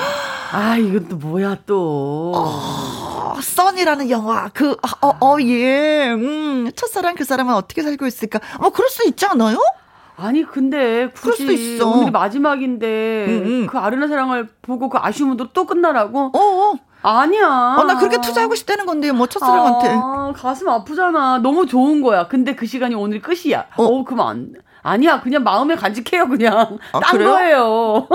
[0.52, 2.34] 아 이건 또 뭐야 또.
[2.36, 6.12] 어, 써니라는 영화 그 그, 어, 어, 예.
[6.12, 8.40] 음, 첫사랑 그 사람은 어떻게 살고 있을까?
[8.60, 9.58] 뭐, 그럴 수 있지 않아요?
[10.18, 13.68] 아니, 근데 굳이 오늘이 마지막인데 음, 음.
[13.68, 16.32] 그 아르나 사랑을 보고 그 아쉬움은 또 끝나라고?
[16.34, 16.74] 어, 어.
[17.02, 17.76] 아니야.
[17.78, 19.90] 어, 나 그렇게 투자하고 싶다는 건데, 뭐, 첫사랑한테.
[19.90, 21.40] 아, 가슴 아프잖아.
[21.40, 22.28] 너무 좋은 거야.
[22.28, 23.66] 근데 그 시간이 오늘 끝이야.
[23.78, 25.22] 어, 어 안, 아니야.
[25.22, 26.80] 그냥 마음에 간직해요, 그냥.
[26.94, 27.32] 아, 딴 그래요?
[27.32, 28.08] 거예요.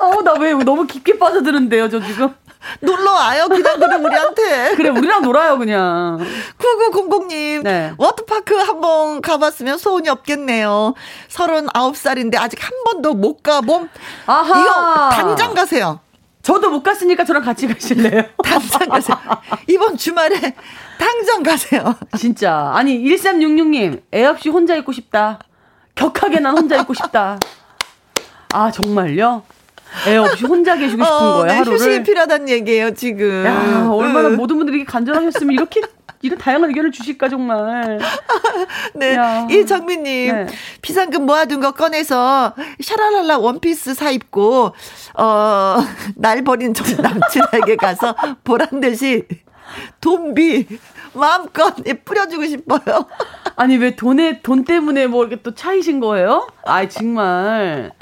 [0.00, 2.34] 어, 나왜 너무 깊게 빠져드는데요, 저 지금?
[2.80, 3.46] 놀러 와요.
[3.48, 4.74] 그냥 그냥 우리한테.
[4.76, 6.18] 그래, 우리랑 놀아요, 그냥.
[6.58, 7.62] 9900님.
[7.62, 7.92] 네.
[7.96, 10.94] 워터파크 한번 가봤으면 소원이 없겠네요.
[11.28, 13.88] 39살인데 아직 한 번도 못 가봄.
[14.26, 14.60] 아하.
[14.60, 16.00] 이거 당장 가세요.
[16.42, 18.24] 저도 못 갔으니까 저랑 같이 가실래요?
[18.42, 19.16] 당장 가세요.
[19.66, 20.54] 이번 주말에
[20.98, 21.94] 당장 가세요.
[22.16, 22.72] 진짜.
[22.74, 25.38] 아니, 1366님, 애 없이 혼자 있고 싶다.
[25.94, 27.38] 격하게 난 혼자 있고 싶다.
[28.52, 29.42] 아, 정말요?
[30.06, 31.78] 애 없이 혼자 계시고 싶은 어, 거예요, 네, 하루를.
[31.78, 33.44] 휴식이 필요하다는 얘기예요, 지금.
[33.46, 34.36] 야, 얼마나 응.
[34.36, 35.80] 모든 분들이 간절하셨으면 이렇게
[36.22, 37.98] 이런 다양한 의견을 주실까 정말.
[38.94, 39.16] 네,
[39.50, 40.46] 이정민님 네.
[40.82, 44.74] 비상금 모아둔 거 꺼내서 샤라랄라 원피스 사 입고
[45.14, 49.26] 어날 버린 전 남친에게 가서 보란 듯이
[50.00, 50.66] 돈비
[51.14, 53.06] 마음껏 뿌려주고 싶어요.
[53.56, 56.48] 아니 왜 돈에 돈 때문에 뭐 이렇게 또 차이신 거예요?
[56.64, 57.92] 아이 정말.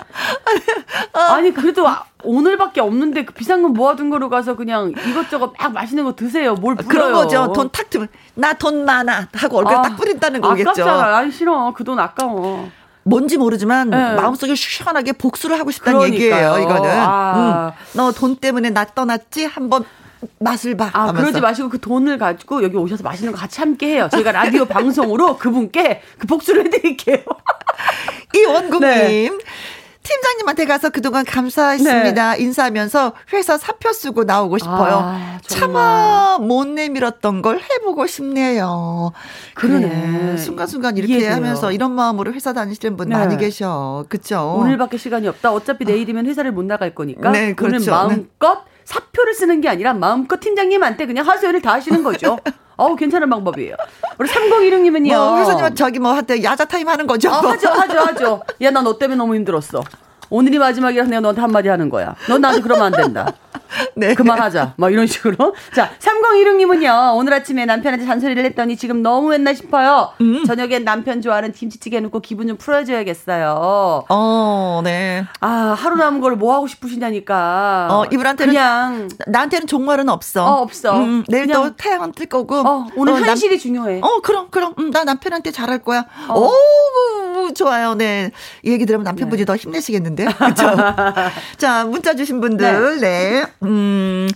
[1.12, 6.14] 아니 그래도 아, 오늘밖에 없는데 그 비상금 모아둔 거로 가서 그냥 이것저것 막 맛있는 거
[6.14, 6.54] 드세요.
[6.54, 6.88] 뭘 뿌려요?
[6.88, 7.52] 그런 거죠.
[7.52, 10.70] 돈 탁 트면 나 돈 많아 하고 얼굴에 아, 딱 뿌린다는 거겠죠.
[10.70, 11.16] 아깝잖아.
[11.18, 11.72] 아니 싫어.
[11.74, 12.68] 그 돈 아까워.
[13.04, 13.96] 뭔지 모르지만 네.
[14.16, 16.24] 마음속에 시원하게 복수를 하고 싶다는 그러니까요.
[16.26, 16.58] 얘기예요.
[16.58, 16.90] 이거는.
[16.90, 17.72] 아.
[17.94, 17.98] 응.
[17.98, 19.84] 너돈 때문에 나 떠났지 한번
[20.38, 20.90] 맛을 봐.
[20.92, 21.20] 아, 하면서.
[21.20, 24.08] 그러지 마시고 그 돈을 가지고 여기 오셔서 맛있는 거 같이 함께 해요.
[24.10, 27.18] 저희가 라디오 방송으로 그분께 그 복수를 해드릴게요.
[28.34, 28.80] 이원국님.
[28.80, 29.30] 네.
[30.02, 32.36] 팀장님한테 가서 그동안 감사했습니다.
[32.36, 32.42] 네.
[32.42, 35.00] 인사하면서 회사 사표 쓰고 나오고 싶어요.
[35.04, 39.12] 아, 차마 못 내밀었던 걸 해보고 싶네요.
[39.54, 40.38] 그러네.
[40.38, 41.34] 순간순간 이렇게 이해돼요.
[41.34, 43.16] 하면서 이런 마음으로 회사 다니시는 분 네.
[43.16, 44.06] 많이 계셔.
[44.08, 44.56] 그쵸?
[44.58, 45.52] 오늘밖에 시간이 없다.
[45.52, 47.30] 어차피 내일이면 회사를 못 나갈 거니까.
[47.30, 47.76] 네, 그렇죠.
[47.76, 48.77] 오늘 마음껏 네.
[48.88, 52.38] 사표를 쓰는 게 아니라 마음껏 팀장님한테 그냥 하소연을 다 하시는 거죠.
[52.78, 53.74] 어우, 괜찮은 방법이에요.
[54.18, 55.14] 우리 3016님은요.
[55.14, 57.28] 뭐, 회사님 저기 뭐, 한테 야자 타임 하는 거죠?
[57.28, 58.42] 아, 하죠, 하죠, 하죠.
[58.62, 59.82] 야, 나 너 때문에 너무 힘들었어.
[60.30, 62.14] 오늘이 마지막이라서 내가 너한테 한마디 하는 거야.
[62.28, 63.32] 넌 나한테 그러면 안 된다.
[63.94, 64.14] 네.
[64.16, 64.74] 그만하자.
[64.76, 65.54] 막 이런 식으로.
[65.74, 70.12] 자, 3016님은요, 오늘 아침에 남편한테 잔소리를 했더니 지금 너무 했나 싶어요.
[70.20, 70.44] 음.
[70.46, 74.04] 저녁엔 남편 좋아하는 김치찌개 넣고 기분 좀 풀어줘야겠어요.
[74.08, 75.26] 어, 네.
[75.40, 77.88] 아, 하루 남은 걸 뭐 하고 싶으시냐니까.
[77.90, 78.52] 어, 이분한테는.
[78.54, 79.08] 그냥.
[79.26, 80.44] 나한테는 종말은 없어.
[80.46, 80.96] 어, 없어.
[81.00, 82.56] 음, 내일 또 태양은 뜰 거고.
[82.56, 84.00] 어, 오늘 어, 현실이 남, 중요해.
[84.02, 84.74] 어, 그럼, 그럼.
[84.78, 86.04] 음, 나 남편한테 잘할 거야.
[86.28, 86.48] 어.
[86.48, 87.94] 오, 좋아요.
[87.94, 88.30] 네.
[88.62, 89.44] 이 얘기 들으면 남편분이 네.
[89.46, 90.26] 더 힘내시겠는데.
[90.26, 90.76] 그죠?
[91.58, 93.00] 자, 문자 주신 분들.
[93.00, 93.08] 네.
[93.08, 93.46] 네.
[93.62, 94.28] 음,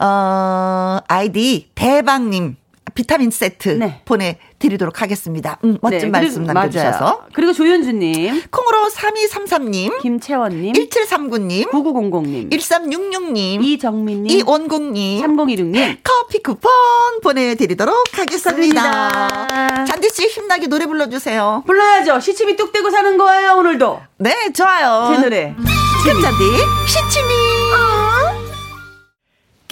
[0.00, 2.56] 어, 아이디 대박님.
[2.94, 4.02] 비타민 세트 네.
[4.04, 5.58] 보내드리도록 하겠습니다.
[5.64, 7.00] 음, 멋진 네, 말씀 남겨주셔서.
[7.00, 7.22] 맞아요.
[7.32, 8.42] 그리고 조윤주님.
[8.50, 10.00] 콩으로 3233님.
[10.00, 10.74] 김채원님.
[10.74, 11.70] 1739님.
[11.70, 12.50] 9900님.
[12.52, 13.64] 1366님.
[13.64, 14.38] 이정민님.
[14.38, 15.22] 이원국님.
[15.26, 15.98] 3016님.
[16.04, 16.70] 커피 쿠폰
[17.20, 19.84] 보내드리도록 하겠습니다.
[19.86, 21.64] 잔디씨 힘나게 노래 불러주세요.
[21.66, 22.20] 불러야죠.
[22.20, 24.00] 시침이 뚝 떼고 사는 거예요, 오늘도.
[24.18, 25.12] 네, 좋아요.
[25.16, 25.54] 제 노래.
[26.04, 26.44] 금잔디
[26.86, 27.33] 시침이.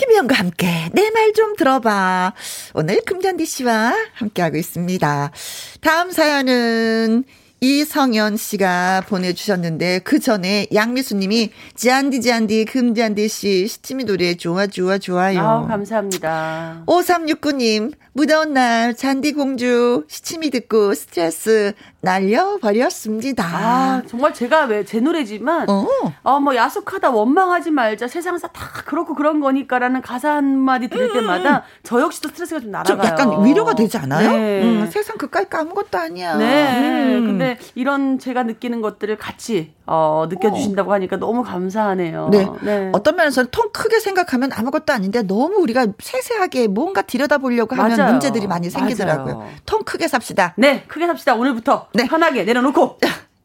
[0.02, 0.06] 어?
[0.06, 2.34] 김희영과 함께 내 말 좀 들어봐.
[2.74, 5.30] 오늘 금잔디 씨와 함께하고 있습니다.
[5.80, 7.24] 다음 사연은
[7.60, 14.98] 이성현 씨가 보내주셨는데 그 전에 양미수 님이 지안디 지안디 금지안디 씨 시치미 노래 좋아 좋아
[14.98, 15.40] 좋아요.
[15.40, 16.82] 아, 감사합니다.
[16.86, 23.44] 5369님 무더운 날 잔디 공주 시치미 듣고 스트레스 날려버렸습니다.
[23.44, 25.86] 아, 정말 제가 왜 제 노래지만, 어.
[26.24, 31.12] 어, 뭐, 야속하다, 원망하지 말자, 세상사 다 그렇고 그런 거니까라는 가사 한마디 들을 음.
[31.14, 32.96] 때마다 저 역시도 스트레스가 좀 날아가요.
[32.96, 34.32] 좀 약간 위로가 되지 않아요?
[34.32, 34.62] 네.
[34.62, 36.36] 음, 세상 그까이 아무것도 아니야.
[36.36, 37.16] 네.
[37.16, 37.26] 음.
[37.26, 40.94] 근데 이런 제가 느끼는 것들을 같이 어, 느껴주신다고 어.
[40.94, 42.28] 하니까 너무 감사하네요.
[42.30, 42.48] 네.
[42.62, 42.90] 네.
[42.92, 48.10] 어떤 면에서는 통 크게 생각하면 아무것도 아닌데 너무 우리가 세세하게 뭔가 들여다보려고 하면 맞아요.
[48.12, 49.36] 문제들이 많이 생기더라고요.
[49.38, 49.50] 맞아요.
[49.64, 50.54] 통 크게 삽시다.
[50.56, 51.34] 네, 크게 삽시다.
[51.34, 52.06] 오늘부터 네.
[52.06, 52.98] 편하게 내려놓고.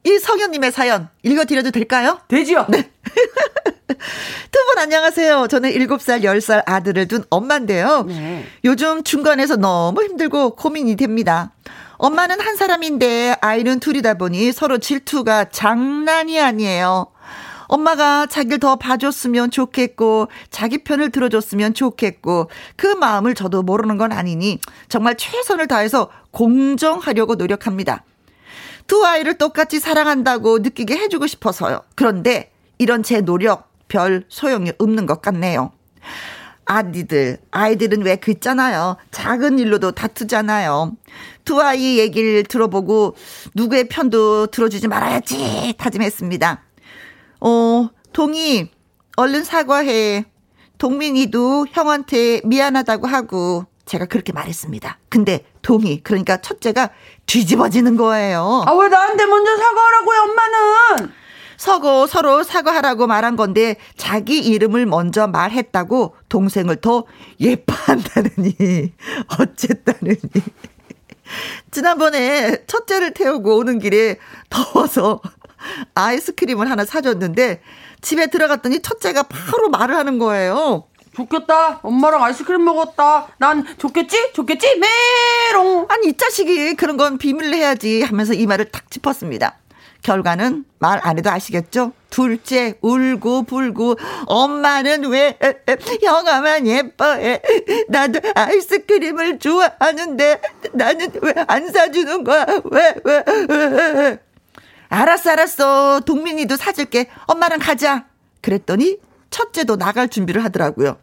[0.03, 2.19] 이 성현님의 사연 읽어드려도 될까요?
[2.27, 2.65] 되지요.
[2.69, 2.89] 네.
[4.51, 5.47] 두분 안녕하세요.
[5.47, 8.03] 저는 7살, 10살 아들을 둔 엄마인데요.
[8.07, 8.45] 네.
[8.63, 11.51] 요즘 중간에서 너무 힘들고 고민이 됩니다.
[11.97, 17.07] 엄마는 한 사람인데 아이는 둘이다 보니 서로 질투가 장난이 아니에요.
[17.67, 24.60] 엄마가 자기를 더 봐줬으면 좋겠고, 자기 편을 들어줬으면 좋겠고, 그 마음을 저도 모르는 건 아니니,
[24.88, 28.05] 정말 최선을 다해서 공정하려고 노력합니다.
[28.88, 31.82] 두 아이를 똑같이 사랑한다고 느끼게 해주고 싶어서요.
[31.95, 35.71] 그런데, 이런 제 노력, 별 소용이 없는 것 같네요.
[36.65, 38.97] 아디들, 아이들은 왜 그 있잖아요.
[39.12, 40.93] 작은 일로도 다투잖아요.
[41.45, 43.15] 두 아이 얘기를 들어보고
[43.56, 46.62] 누구의 편도 들어주지 말아야지 다짐했습니다.
[47.39, 48.69] 어, 동이,
[49.15, 50.26] 얼른 사과해.
[50.78, 55.00] 동민이도 형한테 미안하다고 하고 제가 그렇게 말했습니다.
[55.10, 56.89] 근데 동이, 그러니까 첫째가
[57.26, 58.63] 뒤집어지는 거예요.
[58.67, 61.13] 아, 왜 나한테 먼저 사과하라고요, 엄마는?
[61.58, 67.06] 서고 서로 사과하라고 말한 건데 자기 이름을 먼저 말했다고 동생을 더
[67.39, 68.93] 예뻐한다느니
[69.39, 70.17] 어쨌다느니
[71.71, 74.17] 지난번에 첫째를 태우고 오는 길에
[74.52, 75.19] 더워서
[75.95, 77.62] 아이스크림을 하나 사줬는데
[78.02, 80.88] 집에 들어갔더니 첫째가 바로 말을 하는 거예요.
[81.17, 81.80] 좋겠다.
[81.82, 83.27] 엄마랑 아이스크림 먹었다.
[83.39, 84.34] 난 좋겠지?
[84.34, 84.80] 좋겠지?
[84.80, 85.88] 메롱.
[85.89, 89.58] 아니, 이 자식이 그런 건 비밀로 해야지 하면서 이 말을 탁 짚었습니다.
[90.03, 91.91] 결과는 말 안 해도 아시겠죠?
[92.12, 93.95] 둘째 울고 불고
[94.27, 95.38] 엄마는 왜
[96.03, 97.41] 형아만 예뻐해
[97.89, 100.41] 나도 아이스크림을 좋아하는데
[100.73, 104.19] 나는 왜 안 사주는 거야 왜 왜, 왜,
[104.89, 108.06] 알았어 알았어 동민이도 사줄게 엄마랑 가자
[108.41, 108.97] 그랬더니
[109.32, 110.97] 첫째도 나갈 준비를 하더라고요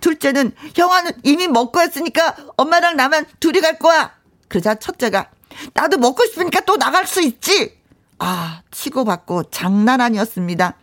[0.00, 4.12] 둘째는 형아는 이미 먹고 왔으니까 엄마랑 나만 둘이 갈 거야
[4.48, 5.30] 그러자 첫째가
[5.72, 7.78] 나도 먹고 싶으니까 또 나갈 수 있지
[8.18, 10.74] 아, 치고받고 장난 아니었습니다.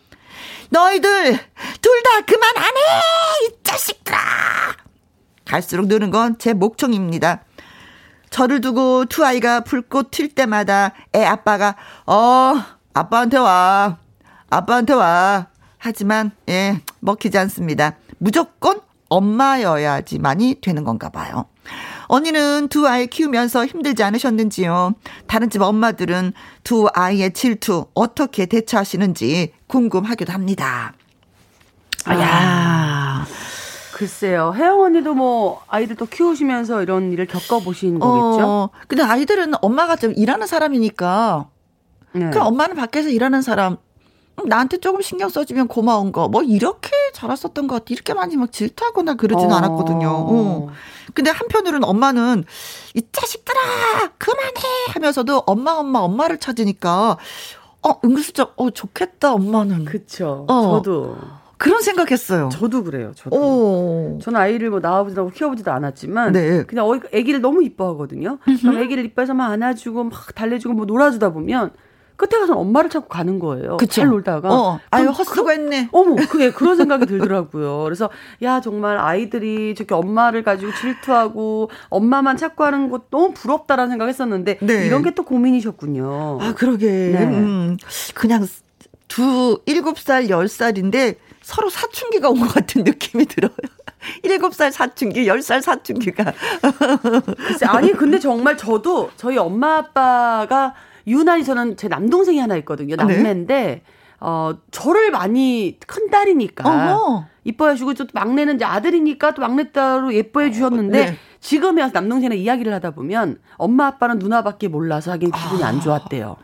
[0.69, 1.39] 너희들
[1.81, 3.47] 둘 다 그만 안 해!
[3.47, 4.17] 이 자식들아!
[5.45, 7.43] 갈수록 느는 건 제 목청입니다.
[8.29, 11.75] 저를 두고 두 아이가 불꽃 튈 때마다 애 아빠가
[12.05, 12.53] 어
[12.93, 13.97] 아빠한테 와
[14.49, 17.95] 아빠한테 와 하지만 예 먹히지 않습니다.
[18.21, 18.79] 무조건
[19.09, 21.45] 엄마여야지만이 되는 건가 봐요.
[22.05, 24.93] 언니는 두 아이 키우면서 힘들지 않으셨는지요?
[25.25, 30.93] 다른 집 엄마들은 두 아이의 질투 어떻게 대처하시는지 궁금하기도 합니다.
[32.05, 33.25] 아, 야.
[33.93, 34.53] 글쎄요.
[34.55, 38.45] 혜영 언니도 뭐 아이들 또 키우시면서 이런 일을 겪어보신 거겠죠?
[38.47, 41.47] 어, 근데 아이들은 엄마가 좀 일하는 사람이니까
[42.13, 42.29] 네.
[42.29, 43.77] 그럼 엄마는 밖에서 일하는 사람
[44.45, 47.85] 나한테 조금 신경 써주면 고마운 거, 뭐, 이렇게 자랐었던 것 같아.
[47.89, 49.55] 이렇게 많이 막 질투하거나 그러진 어.
[49.55, 50.07] 않았거든요.
[50.09, 50.69] 어.
[51.13, 52.45] 근데 한편으로는 엄마는,
[52.95, 53.59] 이 자식들아!
[54.17, 54.61] 그만해!
[54.93, 57.17] 하면서도 엄마, 엄마, 엄마를 찾으니까,
[57.83, 59.85] 어, 은근슬쩍, 어, 좋겠다, 엄마는.
[59.85, 60.45] 그쵸.
[60.47, 60.77] 어.
[60.77, 61.17] 저도.
[61.57, 62.49] 그런 생각했어요.
[62.51, 63.11] 저도 그래요.
[63.15, 63.35] 저도.
[63.35, 64.19] 오.
[64.19, 66.63] 저는 아이를 뭐 낳아보지도 않고 키워보지도 않았지만 네.
[66.63, 68.39] 그냥 아기를 너무 이뻐하거든요.
[68.65, 71.69] 아기를 이뻐해서 막 안아주고 막 달래주고 뭐 놀아주다 보면
[72.21, 73.77] 끝에 가서 엄마를 찾고 가는 거예요.
[73.77, 74.01] 그쵸?
[74.01, 74.49] 잘 놀다가.
[74.53, 75.89] 어, 아유, 헛수고했네.
[75.91, 77.83] 어머, 그게 그런 생각이 들더라고요.
[77.83, 78.09] 그래서
[78.43, 84.85] 야 정말 아이들이 저렇게 엄마를 가지고 질투하고 엄마만 찾고 하는 것 너무 부럽다라는 생각했었는데 네.
[84.85, 86.37] 이런 게 또 고민이셨군요.
[86.41, 86.85] 아 그러게.
[86.87, 87.23] 네.
[87.25, 87.77] 음,
[88.13, 88.47] 그냥
[89.07, 93.51] 두 일곱 살, 열 살인데 서로 사춘기가 온 것 같은 느낌이 들어요.
[94.23, 96.33] 7살 사춘기, 10살 사춘기가.
[97.37, 100.73] 글쎄, 아니, 근데 정말 저도 저희 엄마 아빠가
[101.11, 102.95] 유난히 저는 제 남동생이 하나 있거든요.
[102.95, 103.03] 네.
[103.03, 103.83] 남매인데, 네.
[104.19, 106.93] 어, 저를 많이 큰 딸이니까.
[106.95, 107.25] 어허.
[107.43, 111.17] 이뻐해 주고 또 막내는 이제 아들이니까 또 막내딸로 예뻐해 주셨는데 네.
[111.39, 115.67] 지금에 와서 남동생이랑 이야기를 하다 보면 엄마 아빠는 누나밖에 몰라서 하긴 기분이 아.
[115.67, 116.37] 안 좋았대요.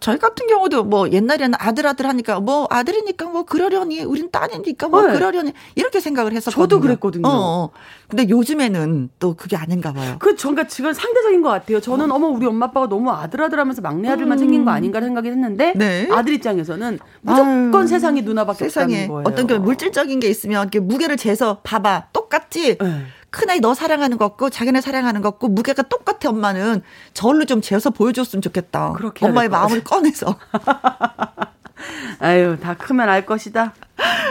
[0.00, 5.02] 저희 같은 경우도 뭐 옛날에는 아들 아들 하니까 뭐 아들이니까 뭐 그러려니 우린 딸이니까 뭐
[5.02, 5.12] 네.
[5.12, 6.62] 그러려니 이렇게 생각을 했었거든요.
[6.62, 7.28] 저도 그랬거든요.
[7.28, 7.70] 어, 어.
[8.08, 10.16] 근데 요즘에는 또 그게 아닌가 봐요.
[10.18, 11.80] 그 그러니까 지금 상대적인 것 같아요.
[11.80, 12.18] 저는 어.
[12.18, 14.38] 머 우리 엄마 아빠가 너무 아들 아들 하면서 막내 아들만 음.
[14.38, 16.08] 생긴 거 아닌가 생각이 했는데 네.
[16.10, 19.24] 아들 입장에서는 무조건 세상에 누나밖에 세상에 없다는 거예요.
[19.26, 22.78] 어떤 게 물질적인 게 있으면 이렇게 무게를 재서 봐봐 똑같지.
[22.78, 23.04] 네.
[23.30, 26.82] 큰아이 너 사랑하는 것 같고 자기네 사랑하는 것 같고 무게가 똑같아 엄마는
[27.14, 28.94] 저울로 좀 재서 보여줬으면 좋겠다.
[29.20, 30.36] 엄마의 마음을 꺼내서.
[32.18, 33.72] 아유 다 크면 알 것이다.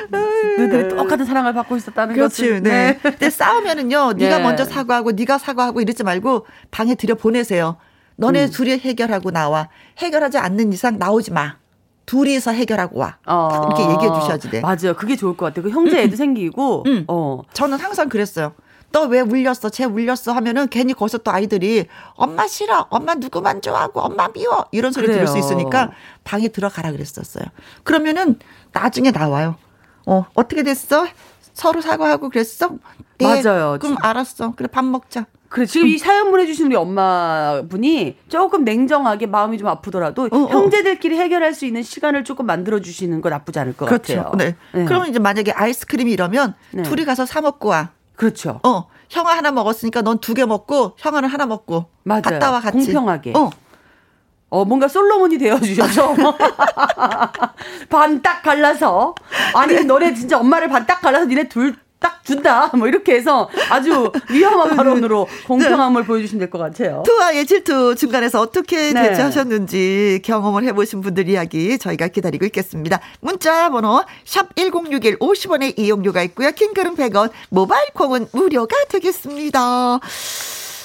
[0.09, 2.63] 너희들이 똑같은 사랑을 받고 있었다는 그렇지, 것을.
[2.63, 2.69] 네.
[2.69, 2.99] 네.
[3.01, 4.13] 근데 싸우면은요.
[4.13, 4.43] 네가 네.
[4.43, 7.77] 먼저 사과하고 네가 사과하고 이러지 말고 방에 들여 보내세요.
[8.17, 8.49] 너네 음.
[8.51, 9.69] 둘이 해결하고 나와.
[9.97, 11.55] 해결하지 않는 이상 나오지 마.
[12.05, 13.17] 둘이서 해결하고 와.
[13.25, 13.67] 어.
[13.67, 14.61] 이렇게 얘기해 주셔야지 돼.
[14.61, 14.95] 맞아요.
[14.97, 15.63] 그게 좋을 것 같아요.
[15.63, 16.83] 그 형제 애도 생기고.
[16.87, 17.05] 음.
[17.07, 17.41] 어.
[17.53, 18.53] 저는 항상 그랬어요.
[18.91, 19.69] 너 왜 울렸어?
[19.69, 20.31] 쟤 울렸어?
[20.33, 22.87] 하면은 괜히 거기서 또 아이들이 엄마 싫어.
[22.89, 24.65] 엄마 누구만 좋아하고 엄마 미워.
[24.71, 25.25] 이런 소리 그래요.
[25.25, 25.91] 들을 수 있으니까
[26.23, 27.45] 방에 들어가라 그랬었어요.
[27.83, 28.39] 그러면은
[28.71, 29.55] 나중에 나와요.
[30.05, 31.05] 어, 어떻게 됐어?
[31.53, 32.71] 서로 사과하고 그랬어?
[33.19, 33.77] 네, 맞아요.
[33.79, 34.53] 그럼 알았어.
[34.55, 35.25] 그래 밥 먹자.
[35.49, 40.47] 그래 지금 이 사연 보내주신 우리 엄마분이 조금 냉정하게 마음이 좀 아프더라도 어, 어.
[40.47, 44.15] 형제들끼리 해결할 수 있는 시간을 조금 만들어 주시는 거 나쁘지 않을 것 그렇죠.
[44.15, 44.31] 같아요.
[44.37, 44.55] 네.
[44.73, 44.85] 네.
[44.85, 46.83] 그러면 이제 만약에 아이스크림이 이러면 네.
[46.83, 47.89] 둘이 가서 사 먹고 와.
[48.19, 48.59] 그렇죠.
[48.63, 52.21] 어, 형아 하나 먹었으니까 넌 두 개 먹고 형아는 하나 먹고 맞아요.
[52.21, 52.77] 갔다 와 같이.
[52.77, 53.33] 공평하게.
[53.35, 53.49] 어.
[54.51, 56.15] 어, 뭔가 솔로몬이 되어주셔서.
[57.89, 59.15] 반 딱 갈라서.
[59.55, 59.83] 아니, 네.
[59.83, 62.67] 너네 진짜 엄마를 반 딱 갈라서 니네 둘 딱 준다.
[62.75, 66.07] 뭐 이렇게 해서 아주 위험한 발언으로 공평함을 네.
[66.07, 67.03] 보여주시면 될 것 같아요.
[67.05, 69.09] 투와의 질투 중간에서 어떻게 네.
[69.09, 72.99] 대처하셨는지 경험을 해보신 분들 이야기 저희가 기다리고 있겠습니다.
[73.19, 76.51] 문자 번호 샵 1061 50원의 이용료가 있고요.
[76.51, 79.99] 킹글은 100원, 모바일 콩은 무료가 되겠습니다.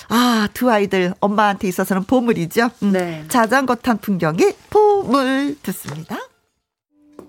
[0.08, 2.70] 아, 두 아이들 엄마한테 있어서는 보물이죠.
[2.82, 2.92] 음.
[2.92, 3.24] 네.
[3.28, 6.18] 자전거 탄 풍경의 보물 듣습니다.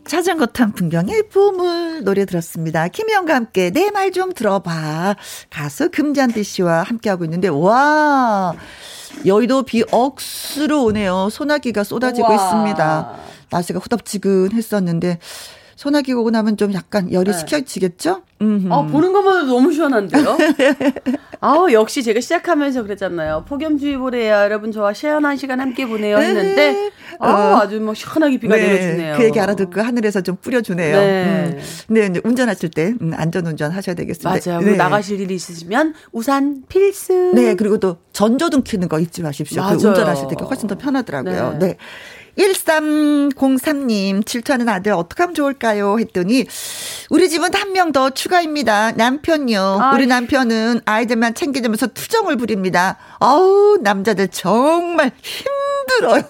[0.07, 2.87] 자전거 탄 풍경의 보물 노래 들었습니다.
[2.87, 5.15] 김희영과 함께 내 말 좀 들어봐.
[5.49, 8.53] 가수 금잔디 씨와 함께하고 있는데, 와,
[9.25, 11.29] 여의도 비 억수로 오네요.
[11.31, 12.35] 소나기가 쏟아지고 우와.
[12.35, 13.13] 있습니다.
[13.49, 15.17] 날씨가 후덥지근 했었는데,
[15.75, 17.37] 소나기 오고 나면 좀 약간 열이 네.
[17.39, 18.21] 식혀지겠죠?
[18.39, 20.37] 아, 보는 것만으로 너무 시원한데요?
[21.39, 23.45] 아우, 역시 제가 시작하면서 그랬잖아요.
[23.47, 24.33] 폭염주의보래요.
[24.33, 26.17] 여러분, 저와 시원한 시간 함께 보내요.
[26.17, 27.55] 했는데, 아 어.
[27.61, 29.17] 아주 뭐 시원하게 비가 네, 내려주네요.
[29.17, 30.97] 그 얘기 알아듣고 하늘에서 좀 뿌려주네요.
[30.97, 31.57] 네.
[31.57, 31.61] 음.
[31.93, 34.29] 네, 이제 운전하실 때, 음, 안전운전 하셔야 되겠습니다.
[34.29, 34.65] 맞아요.
[34.65, 34.75] 네.
[34.75, 37.13] 나가실 일이 있으시면 우산 필수.
[37.33, 39.63] 네, 그리고 또 전조등 켜는 거 잊지 마십시오.
[39.63, 41.57] 그 운전하실 때 훨씬 더 편하더라고요.
[41.59, 41.67] 네.
[41.67, 41.77] 네.
[42.37, 45.97] 1303님, 질투하는 아들 어떻게 하면 좋을까요?
[45.99, 46.45] 했더니,
[47.09, 48.91] 우리 집은 한 명 더 추가입니다.
[48.93, 49.79] 남편요.
[49.81, 52.97] 아 우리 남편은 아이들만 챙기면서 투정을 부립니다.
[53.19, 56.23] 어우, 남자들 정말 힘들어요.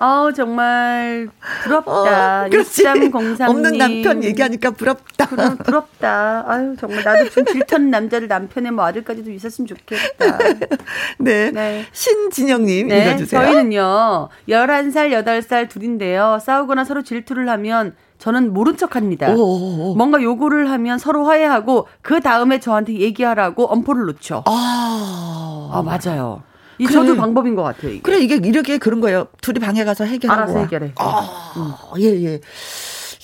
[0.00, 1.28] 아우 정말
[1.64, 2.44] 부럽다.
[2.44, 3.48] 어, 6303님.
[3.48, 5.26] 없는 남편 얘기하니까 부럽다.
[5.26, 6.44] 그럼 부럽다.
[6.46, 10.38] 아유 정말 나도 좀 질투하는 남자를 남편의 뭐 아들까지도 있었으면 좋겠다.
[11.18, 11.50] 네.
[11.50, 11.84] 네.
[11.92, 13.40] 신진영님 네, 읽어주세요.
[13.42, 16.38] 저희는요 11살 8살 둘인데요.
[16.42, 19.28] 싸우거나 서로 질투를 하면 저는 모른 척 합니다.
[19.32, 24.42] 뭔가 요구를 하면 서로 화해하고 그 다음에 저한테 얘기하라고 엄포를 놓죠.
[24.46, 26.42] 아, 아 맞아요.
[26.78, 26.94] 이 그래.
[26.94, 27.92] 저도 방법인 것 같아요.
[27.92, 28.00] 이게.
[28.02, 29.28] 그래 이게 이렇게 그런 거예요.
[29.40, 30.42] 둘이 방에 가서 해결하고.
[30.42, 30.92] 알아서 해결해.
[30.96, 31.72] 아, 음.
[32.00, 32.40] 예 예.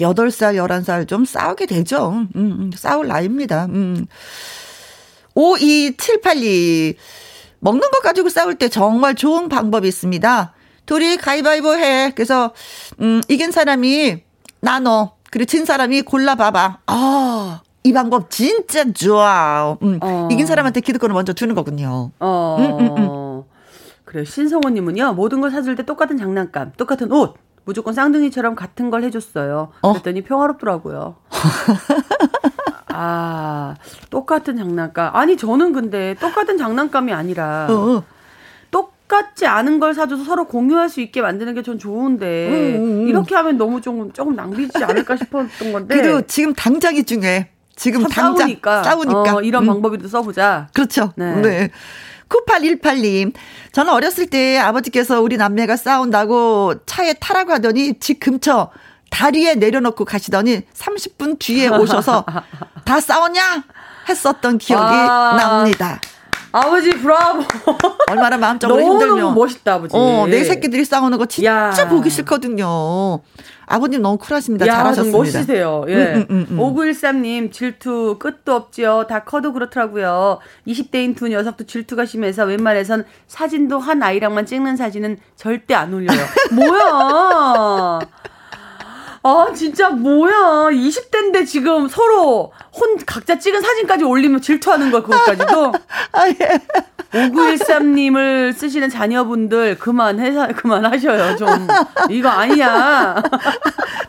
[0.01, 2.11] 8살, 11살 좀 싸우게 되죠.
[2.11, 3.67] 음, 음, 싸울 나이입니다.
[3.67, 4.07] 음.
[5.37, 6.95] 5278이
[7.61, 10.53] 먹는 것 가지고 싸울 때 정말 좋은 방법이 있습니다.
[10.87, 12.12] 둘이 가위바위보 해.
[12.14, 12.53] 그래서
[13.01, 14.23] 음, 이긴 사람이
[14.61, 15.12] 나눠.
[15.31, 16.79] 그리고 진 사람이 골라봐봐.
[16.87, 19.77] 아, 이 방법 진짜 좋아.
[19.83, 20.29] 음, 어.
[20.31, 22.11] 이긴 사람한테 기득권을 먼저 주는 거군요.
[22.21, 22.57] 어.
[22.59, 23.24] 음, 음, 음.
[24.14, 29.72] 그래 신성호님은요 모든 걸 사줄 때 똑같은 장난감, 똑같은 옷, 무조건 쌍둥이처럼 같은 걸 해줬어요.
[29.81, 29.92] 어?
[29.92, 31.16] 그랬더니 평화롭더라고요.
[32.92, 33.74] 아
[34.11, 35.11] 똑같은 장난감.
[35.16, 37.66] 아니 저는 근데 똑같은 장난감이 아니라.
[37.68, 38.05] 어.
[38.70, 43.09] 똑같지 않은 걸 사줘서 서로 공유할 수 있게 만드는 게 전 좋은데 음.
[43.09, 45.96] 이렇게 하면 너무 조금 조금 낭비지 않을까 싶었던 건데.
[45.96, 47.48] 그래도 지금 당장이 중요해.
[47.74, 49.35] 지금 당장 싸우니까, 싸우니까.
[49.35, 49.66] 어, 이런 음.
[49.66, 50.68] 방법이도 써보자.
[50.72, 51.12] 그렇죠.
[51.16, 51.35] 네.
[51.40, 51.70] 네.
[52.44, 53.33] 9818님,
[53.73, 58.70] 저는 어렸을 때 아버지께서 우리 남매가 싸운다고 차에 타라고 하더니 집 근처
[59.11, 62.25] 다리에 내려놓고 가시더니 30분 뒤에 오셔서
[62.85, 63.64] 다 싸웠냐?
[64.09, 66.01] 했었던 기억이 아, 납니다.
[66.53, 67.42] 아버지 브라보.
[68.09, 69.18] 얼마나 마음적으로 너무 힘들면.
[69.18, 69.97] 너무 멋있다 아버지.
[69.97, 71.88] 어, 내 새끼들이 싸우는 거 진짜 야.
[71.88, 73.20] 보기 싫거든요.
[73.66, 74.66] 아버님 너무 쿨하십니다.
[74.66, 75.18] 야, 잘하셨습니다.
[75.18, 75.85] 멋있으세요.
[75.88, 76.14] 예.
[76.14, 77.50] 음, 음, 음, 5913님, 음.
[77.50, 79.07] 질투 끝도 없지요.
[79.09, 80.38] 다 커도 그렇더라고요.
[80.66, 86.18] 20대인 두 녀석도 질투가 심해서 웬만해선 사진도 한 아이랑만 찍는 사진은 절대 안 올려요.
[86.55, 88.00] 뭐야.
[89.27, 90.69] 아, 진짜 뭐야.
[90.71, 95.73] 20대인데 지금 서로 혼, 각자 찍은 사진까지 올리면 질투하는 걸, 그것까지도.
[96.13, 96.35] 아, 예.
[97.13, 101.37] 5913님을 쓰시는 자녀분들 그만해서, 그만하셔요.
[101.37, 101.49] 좀.
[102.11, 103.15] 이거 아니야.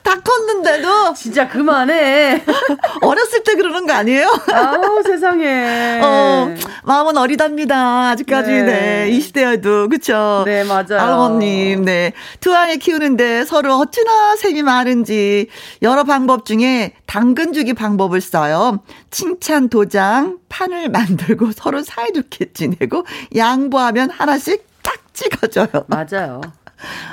[0.03, 1.13] 다 컸는데도.
[1.13, 2.43] 진짜 그만해.
[3.01, 4.27] 어렸을 때 그러는 거 아니에요?
[4.51, 6.01] 아우, 세상에.
[6.01, 8.09] 어, 마음은 어리답니다.
[8.09, 8.51] 아직까지.
[8.51, 8.63] 네.
[8.63, 9.89] 네 20대여도.
[9.89, 10.43] 그쵸?
[10.45, 10.99] 네, 맞아요.
[10.99, 12.11] 아버님, 네.
[12.41, 15.47] 두 아이 키우는데 서로 어찌나 셈이 많은 지
[15.81, 18.79] 여러 방법 중에 당근 주기 방법을 써요.
[19.11, 25.85] 칭찬 도장, 판을 만들고 서로 사이좋게 지내고 양보하면 하나씩 딱 찍어줘요.
[25.87, 26.41] 맞아요.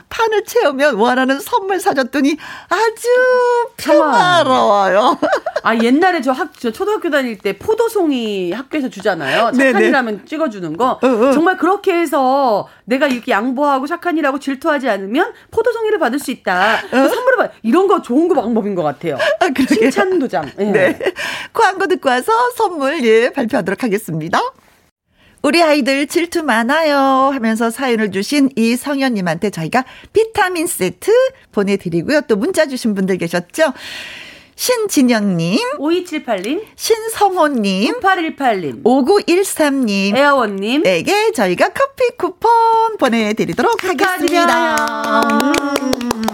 [0.09, 2.37] 판을 채우면 원하는 선물 사줬더니
[2.69, 3.09] 아주
[3.77, 5.19] 평화로워요.
[5.63, 9.53] 아 옛날에 저 학, 저 초등학교 다닐 때 포도송이 학교에서 주잖아요.
[9.53, 10.99] 착한이라면 찍어주는 거.
[11.03, 11.33] 어, 어.
[11.33, 16.75] 정말 그렇게 해서 내가 이렇게 양보하고 착한이라고 질투하지 않으면 포도송이를 받을 수 있다.
[16.75, 16.91] 어?
[16.91, 19.17] 선물을 받 이런 거 좋은 거 방법인 것 같아요.
[19.41, 20.51] 아, 칭찬 도장.
[20.59, 20.65] 예.
[20.65, 20.99] 네.
[21.53, 24.41] 광고 듣고 와서 선물 예 발표하도록 하겠습니다.
[25.43, 26.97] 우리 아이들 질투 많아요
[27.33, 31.11] 하면서 사연을 주신 이성현님한테 저희가 비타민 세트
[31.51, 32.23] 보내드리고요.
[32.23, 33.73] 또 문자 주신 분들 계셨죠?
[34.55, 44.77] 신진영님, 5278님, 신성호님, 9818님, 5913님, 에어원님 에게 저희가 커피 쿠폰 보내드리도록 하겠습니다.
[45.23, 46.32] 음.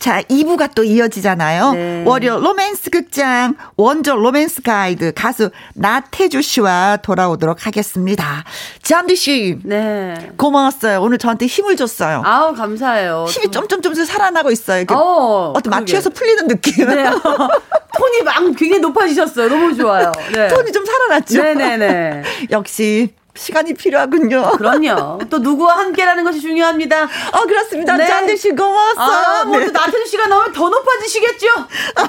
[0.00, 1.72] 자, 2부가 또 이어지잖아요.
[1.72, 2.04] 네.
[2.06, 8.42] 월요 로맨스 극장 원조 로맨스 가이드 가수 나태주 씨와 돌아오도록 하겠습니다.
[8.82, 9.58] 잠디 씨.
[9.62, 10.32] 네.
[10.38, 11.02] 고마웠어요.
[11.02, 12.22] 오늘 저한테 힘을 줬어요.
[12.24, 13.26] 아우, 감사해요.
[13.28, 14.86] 힘이 점점점씩 살아나고 있어요.
[14.86, 16.86] 그 어, 어떤 마취해서 풀리는 느낌.
[16.86, 17.04] 네.
[17.98, 19.50] 톤이 막 굉장히 높아지셨어요.
[19.50, 20.12] 너무 좋아요.
[20.32, 20.48] 네.
[20.48, 21.42] 톤이 좀 살아났죠.
[21.42, 22.22] 네네네.
[22.50, 24.52] 역시 시간이 필요하군요.
[24.58, 25.20] 그럼요.
[25.30, 27.04] 또 누구와 함께라는 것이 중요합니다.
[27.04, 27.96] 어, 그렇습니다.
[27.96, 28.06] 네.
[28.06, 29.40] 잔디 씨 고마웠어요.
[29.40, 29.66] 아, 뭐 네.
[29.66, 31.46] 또 나태주 씨가 나오면 더 높아지시겠죠?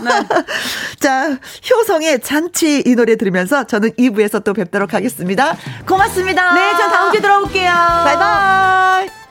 [0.04, 0.44] 네.
[1.00, 1.38] 자,
[1.70, 5.56] 효성의 잔치 이 노래 들으면서 저는 2부에서 또 뵙도록 하겠습니다.
[5.88, 6.54] 고맙습니다.
[6.54, 7.72] 네, 저 다음 주에 들어올게요.
[7.72, 9.31] 바이바이.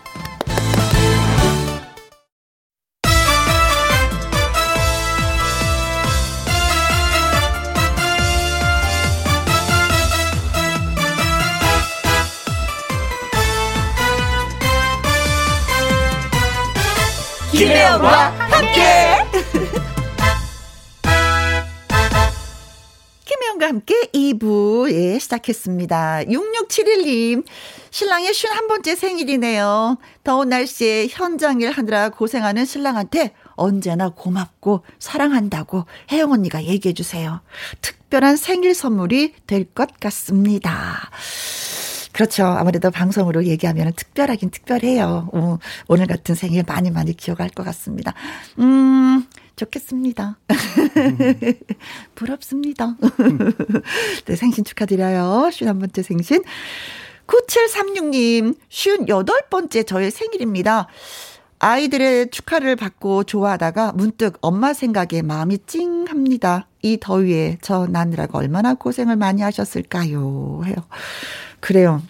[17.61, 18.81] 김혜영과 함께.
[23.27, 26.23] 김혜영과 함께 2부, 예, 시작했습니다.
[26.23, 27.45] 6671님,
[27.91, 29.99] 신랑의 51번째 생일이네요.
[30.25, 37.43] 더운 날씨에 현장일 하느라 고생하는 신랑한테 언제나 고맙고 사랑한다고 혜영 언니가 얘기해 주세요.
[37.83, 41.11] 특별한 생일 선물이 될 것 같습니다.
[42.13, 42.45] 그렇죠.
[42.45, 45.29] 아무래도 방송으로 얘기하면 특별하긴 특별해요.
[45.33, 48.15] 어, 오늘 같은 생일 많이 많이 기억할 것 같습니다.
[48.59, 50.39] 음, 좋겠습니다.
[52.15, 52.97] 부럽습니다.
[54.27, 55.49] 네, 생신 축하드려요.
[55.51, 56.43] 51번째 생신.
[57.27, 60.89] 9736님, 58번째 저의 생일입니다.
[61.61, 66.67] 아이들의 축하를 받고 좋아하다가 문득 엄마 생각에 마음이 찡합니다.
[66.83, 70.63] 이 더위에 저 나느라고 얼마나 고생을 많이 하셨을까요?
[70.65, 70.75] 해요.
[71.61, 72.03] 그래요.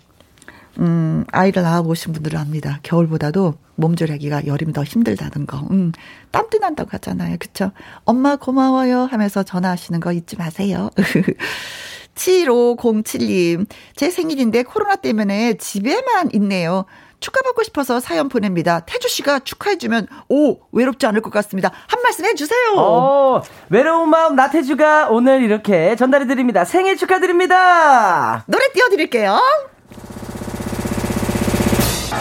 [0.78, 2.78] 음, 아이를 낳아보신 분들은 압니다.
[2.82, 5.58] 겨울보다도 몸조리하기가 여름이 더 힘들다는 거.
[5.70, 5.92] 음,
[6.30, 7.36] 땀띠 난다고 하잖아요.
[7.38, 7.72] 그쵸?
[8.04, 10.90] 엄마 고마워요 하면서 전화하시는 거 잊지 마세요.
[12.14, 16.84] 7507님, 제 생일인데 코로나 때문에 집에만 있네요.
[17.20, 18.80] 축하받고 싶어서 사연 보냅니다.
[18.80, 21.70] 태주 씨가 축하해주면 오 외롭지 않을 것 같습니다.
[21.86, 22.74] 한 말씀 해주세요.
[22.76, 26.64] 어, 외로운 마음 나태주가 오늘 이렇게 전달해드립니다.
[26.64, 28.44] 생일 축하드립니다.
[28.46, 29.40] 노래 띄워드릴게요.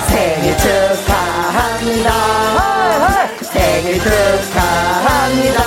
[0.07, 2.11] 생일 축하합니다.
[3.41, 5.63] 생일 축하합니다.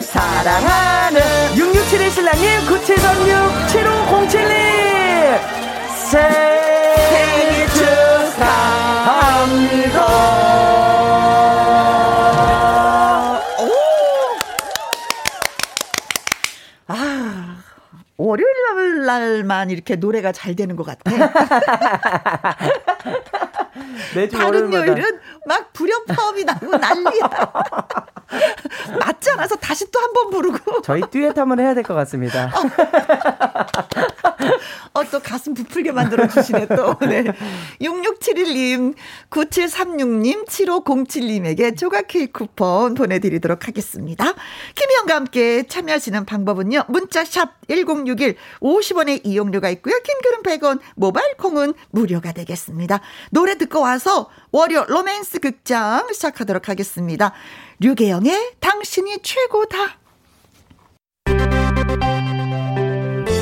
[0.00, 1.20] 사랑하는
[1.56, 5.38] 6671 신랑님 9736 7507님
[19.78, 21.08] 이렇게 노래가 잘 되는 것 같아.
[24.32, 27.30] 다른 요일은 막 불협화음이 나고 난리야.
[29.00, 30.82] 맞지 않아서 다시 또 한 번 부르고.
[30.82, 32.50] 저희 듀엣 한번 해야 될 것 같습니다.
[34.94, 36.96] 어, 또 가슴 부풀게 만들어주시네, 또.
[37.00, 37.24] 네.
[37.80, 38.94] 6671님,
[39.30, 44.34] 9736님, 7507님에게 조각 케이크 쿠폰 보내드리도록 하겠습니다.
[44.74, 49.94] 김희영과 함께 참여하시는 방법은요, 문자샵 1061, 50원의 이용료가 있고요.
[50.02, 53.00] 킹글은 100원, 모바일 콩은 무료가 되겠습니다.
[53.30, 57.32] 노래 듣고 와서 월요 로맨스 극장 시작하도록 하겠습니다.
[57.80, 59.98] 류계영의 당신이 최고다.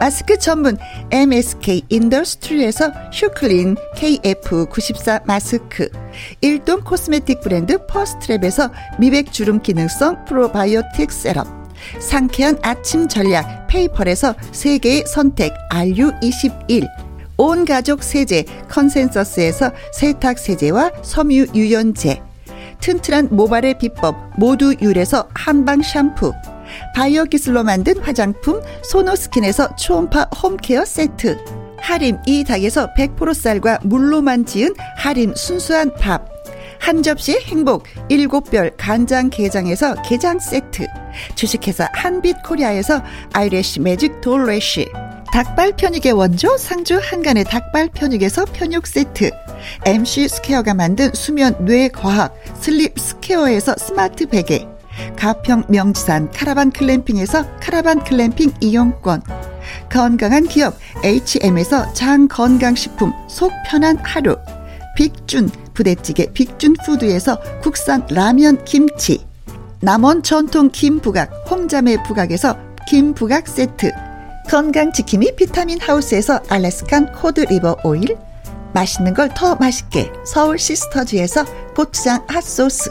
[0.00, 0.76] 마스크 전문
[1.10, 5.90] MSK 인더스트리에서 슈클린 KF94 마스크,
[6.40, 11.68] 일동 코스메틱 브랜드 퍼스트랩에서 미백 주름 기능성 프로바이오틱 세럼,
[12.00, 16.86] 상쾌한 아침 전략 페이펄에서 세계의 선택 RU21
[17.36, 22.20] 온 가족 세제 컨센서스에서 세탁 세제와 섬유 유연제
[22.80, 26.32] 튼튼한 모발의 비법 모두 유래서 한방 샴푸
[26.94, 31.38] 바이오 기술로 만든 화장품 소노스킨에서 초음파 홈케어 세트.
[31.80, 36.28] 하림 이 닭에서 100% 쌀과 물로만 지은 하림 순수한 밥.
[36.80, 40.86] 한 접시 행복 일곱 별 간장 게장에서 게장 세트.
[41.34, 43.02] 주식회사 한빛코리아에서
[43.32, 44.88] eyelash magic 돌래쉬.
[45.32, 49.30] 닭발 편육의 원조 상주 한간의 닭발 편육에서 편육 세트.
[49.84, 54.66] MC 스퀘어가 만든 수면 뇌 과학 슬립 스퀘어에서 스마트 베개
[55.16, 59.22] 가평 명지산 카라반 글램핑에서 카라반 글램핑 이용권.
[59.90, 64.36] 건강한 기업 HM에서 장 건강식품 속 편한 하루.
[64.96, 69.26] 빅준 부대찌개 빅준푸드에서 국산 라면 김치.
[69.80, 72.56] 남원 전통 김부각 홍자매 부각에서
[72.88, 73.92] 김부각 세트.
[74.50, 78.16] 건강지킴이 비타민 하우스에서 Alaskan cod liver oil.
[78.74, 81.44] 맛있는 걸 더 맛있게 서울 시스터즈에서
[81.74, 82.90] 고추장 핫소스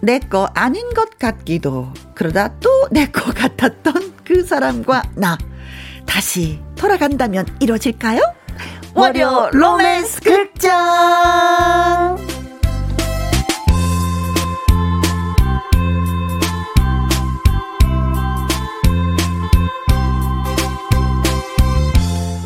[0.00, 5.36] 내 거 아닌 것 같기도 그러다 또 내 거 같았던 그 사람과 나
[6.06, 8.20] 다시 돌아간다면 이루어질까요?
[8.94, 12.16] 월요 로맨스 극장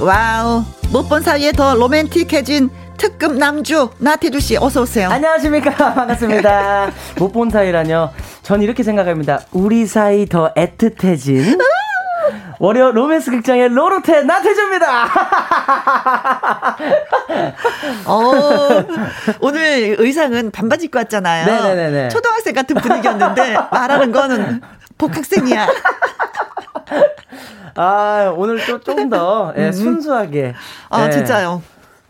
[0.01, 2.71] 와우 못 본 사이에 더 로맨틱해진
[3.03, 5.11] 특급 남주 나태주 씨 어서 오세요.
[5.11, 5.71] 안녕하십니까.
[5.93, 6.89] 반갑습니다.
[7.19, 8.11] 못 본 사이라뇨.
[8.45, 9.41] 전 이렇게 생각합니다.
[9.51, 11.59] 우리 사이 더 애틋해진
[12.61, 15.05] 월요 로맨스 극장의 로로테 나태주입니다.
[18.07, 18.85] 어,
[19.41, 21.47] 오늘 의상은 반바지 입고 왔잖아요.
[21.47, 22.09] 네네네네.
[22.11, 24.61] 초등학생 같은 분위기였는데 말하는 거는
[24.97, 25.67] 복학생이야.
[27.75, 30.55] 아, 오늘 또좀더 예, 순수하게.
[30.91, 31.63] 아 예, 진짜요.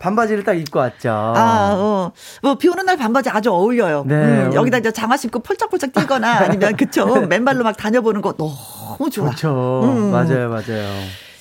[0.02, 1.10] 반바지를 딱 입고 왔죠.
[1.10, 2.12] 아, 어.
[2.42, 4.04] 뭐, 비 오는 날 반바지 아주 어울려요.
[4.08, 7.06] 네, 음, 여기다 이제 장화 신고 폴짝폴짝 뛰거나 아니면, 그쵸.
[7.26, 9.26] 맨발로 막 다녀보는 거 너무 좋아.
[9.26, 9.82] 그렇죠.
[9.84, 10.10] 음.
[10.10, 10.88] 맞아요, 맞아요.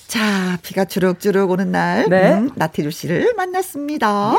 [0.06, 2.34] 자, 비가 주룩주룩 오는 날, 네.
[2.34, 4.34] 음, 나태주 씨를 만났습니다.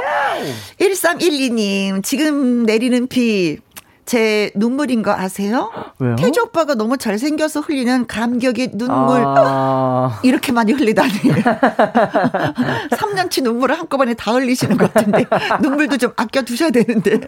[0.80, 3.58] 1312님, 지금 내리는 비,
[4.06, 5.72] 제 눈물인 거 아세요?
[6.00, 6.16] 왜요?
[6.16, 9.24] 태주 오빠가 너무 잘생겨서 흘리는 감격의 눈물.
[9.26, 11.12] 아, 이렇게 많이 흘리다니.
[12.92, 15.26] 3년치 눈물을 한꺼번에 다 흘리시는 것 같은데.
[15.62, 17.22] 눈물도 좀 아껴 두셔야 되는데.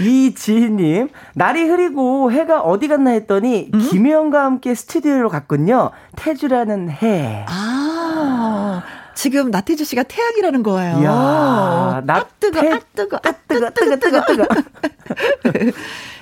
[0.00, 3.78] 이 지희님, 날이 흐리고 해가 어디 갔나 했더니, 음?
[3.78, 5.90] 김혜영과 함께 스튜디오로 갔군요.
[6.16, 7.46] 태주라는 해.
[7.48, 8.82] 아,
[9.14, 10.98] 지금 나태주 씨가 태양이라는 거예요.
[11.00, 14.46] 이야, 나 아, 뜨거, 태- 아, 뜨거, 아, 뜨거, 뜨거, 뜨거, 뜨거.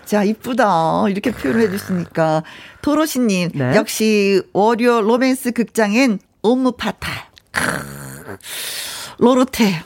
[0.05, 1.05] 자, 이쁘다.
[1.09, 2.43] 이렇게 표현해 주시니까.
[2.83, 3.77] 도로시님, 네.
[3.77, 7.11] 역시 월요 로맨스 극장엔 옴무파타.
[9.19, 9.83] 로로테.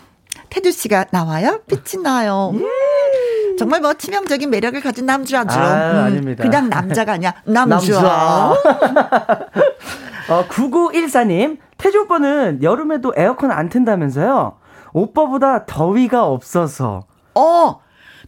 [0.51, 1.61] 태주 씨가 나와요?
[1.67, 2.53] 빛이 나요.
[2.55, 3.57] 음.
[3.59, 5.59] 정말 뭐 치명적인 매력을 가진 남주아죠.
[5.59, 6.43] 아, 음, 아닙니다.
[6.43, 7.35] 그냥 남자가 아니야.
[7.45, 8.01] 남주아.
[8.01, 8.55] 남주아.
[10.29, 14.57] 어, 9914님, 태주 오빠는 여름에도 에어컨 안 튼다면서요?
[14.93, 17.05] 오빠보다 더위가 없어서.
[17.35, 17.81] 어,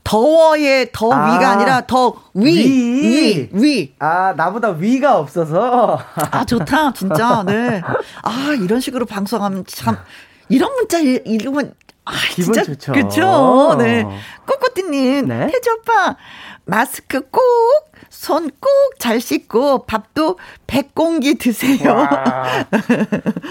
[0.04, 1.16] 더워의 더위가
[1.48, 3.48] 아, 아, 니라 더 위, 위, 위.
[3.52, 3.94] 위.
[3.98, 5.98] 아, 나보다 위가 없어서.
[6.30, 7.42] 아, 좋다, 진짜.
[7.46, 7.82] 네.
[8.22, 9.96] 아, 이런 식으로 방송하면 참,
[10.48, 11.72] 이런 문자 읽- 읽으면,
[12.04, 12.62] 아, 기분 진짜.
[12.64, 12.92] 좋죠.
[12.92, 13.74] 그쵸.
[13.78, 14.04] 네.
[14.46, 15.46] 꼬꼬띠님, 네.
[15.50, 16.16] 태주 오빠,
[16.66, 17.42] 마스크 꼭,
[18.18, 21.94] 손 꼭 잘 씻고, 밥도 100공기 드세요.
[21.94, 22.66] 와.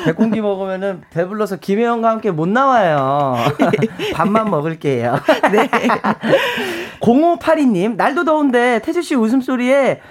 [0.04, 3.38] 백공기 먹으면은 배불러서 김혜영과 함께 못 나와요.
[4.14, 5.22] 밥만 먹을게요.
[5.54, 5.70] 네.
[7.00, 10.02] 0582님, 날도 더운데 태주 씨 웃음소리에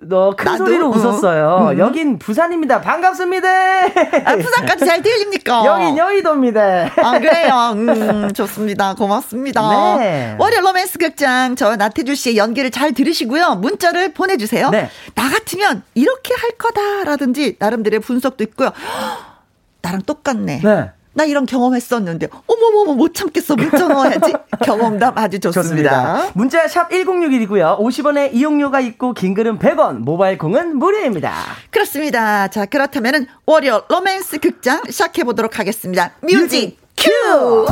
[0.00, 0.64] 너큰 나도?
[0.64, 0.88] 소리로 어.
[0.90, 1.68] 웃었어요.
[1.72, 1.78] 음.
[1.78, 2.80] 여긴 부산입니다.
[2.80, 3.48] 반갑습니다.
[4.24, 5.64] 아, 부산까지 잘 들립니까?
[5.66, 6.90] 여긴 여의도입니다.
[7.02, 7.72] 아, 그래요.
[7.72, 8.94] 음, 좋습니다.
[8.94, 9.96] 고맙습니다.
[9.98, 10.36] 네.
[10.38, 13.56] 월요 로맨스 극장, 저 나태주 씨의 연기를 잘 들으시고요.
[13.56, 14.70] 문자를 보내주세요.
[14.70, 14.88] 네.
[15.14, 18.70] 나 같으면 이렇게 할 거다라든지, 나름대로의 분석도 있고요.
[19.82, 20.60] 나랑 똑같네.
[20.62, 20.90] 네.
[21.14, 23.56] 나 이런 경험했었는데, 어머머머, 못 참겠어.
[23.56, 24.32] 문자 넣어야지.
[24.64, 25.62] 경험담 아주 좋습니다.
[25.62, 26.30] 좋습니다.
[26.34, 27.78] 문자 샵 1061이고요.
[27.78, 31.32] 50원의 이용료가 있고 긴 글은 100원, 모바일 콩은 무료입니다.
[31.70, 32.48] 그렇습니다.
[32.48, 36.12] 자, 그렇다면 은 월요 로맨스 극장 시작해보도록 하겠습니다.
[36.22, 37.66] Music cue!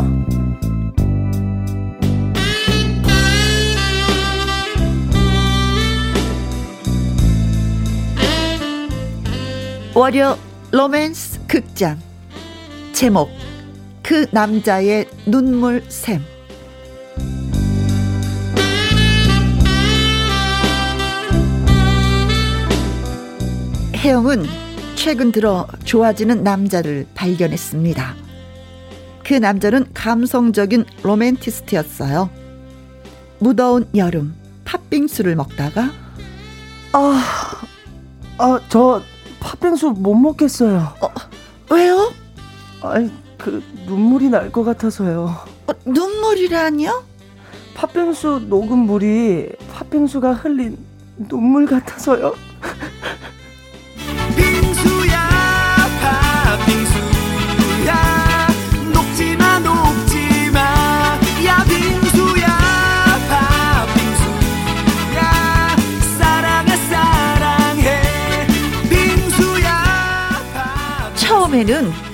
[9.95, 10.37] 월요
[10.72, 11.99] 로맨스 극장
[12.97, 13.28] 제목
[14.03, 16.22] 그 남자의 눈물샘
[23.97, 24.47] 혜영은
[24.94, 28.14] 최근 들어 좋아지는 남자를 발견했습니다.
[29.24, 32.30] 그 남자는 감성적인 로맨티스트였어요.
[33.40, 34.34] 무더운 여름
[34.64, 35.90] 팥빙수를 먹다가
[36.92, 37.22] 아,
[38.38, 39.03] 아, 저
[39.40, 40.94] 팥빙수 못 먹겠어요.
[41.70, 42.26] 왜요?
[42.83, 45.35] 아이, 그 눈물이 날 것 같아서요.
[45.66, 47.05] 어, 눈물이라니요?
[47.74, 50.79] 팥빙수 녹은 물이 팥빙수가 흘린
[51.29, 52.35] 눈물 같아서요.
[54.37, 55.29] 빙수야
[56.57, 57.95] 팥빙수야
[58.95, 60.59] 녹지마 녹지마
[61.47, 62.47] 야 빙수야
[63.87, 65.22] 팥빙수야
[66.18, 68.01] 사랑해 사랑해
[68.89, 69.70] 빙수야
[71.16, 72.06] 처음에는 허,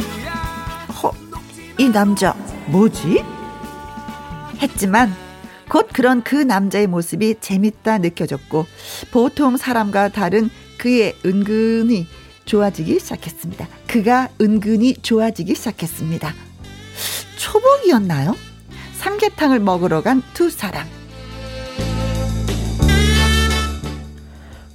[1.78, 2.34] 이 남자
[2.66, 3.24] 뭐지?
[4.60, 5.12] 했지만
[5.68, 8.66] 곧 그런 그 남자의 모습이 재밌다 느껴졌고
[9.10, 12.06] 보통 사람과 다른 그의 은근히
[12.44, 13.66] 좋아지기 시작했습니다.
[13.86, 16.34] 그가 은근히 좋아지기 시작했습니다.
[17.38, 18.36] 초복이었나요?
[18.98, 20.86] 삼계탕을 먹으러 간 두 사람.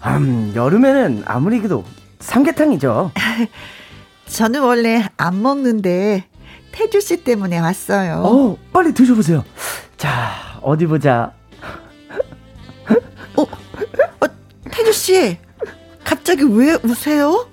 [0.05, 1.83] 음, 여름에는 아무리 그래도
[2.19, 3.11] 삼계탕이죠.
[4.27, 6.25] 저는 원래 안 먹는데
[6.77, 8.21] 태주 씨 때문에 왔어요.
[8.23, 9.43] 어, 빨리 드셔보세요.
[9.97, 11.33] 자, 어디 보자.
[14.69, 15.39] 태주 씨,
[16.03, 17.47] 갑자기 왜 우세요?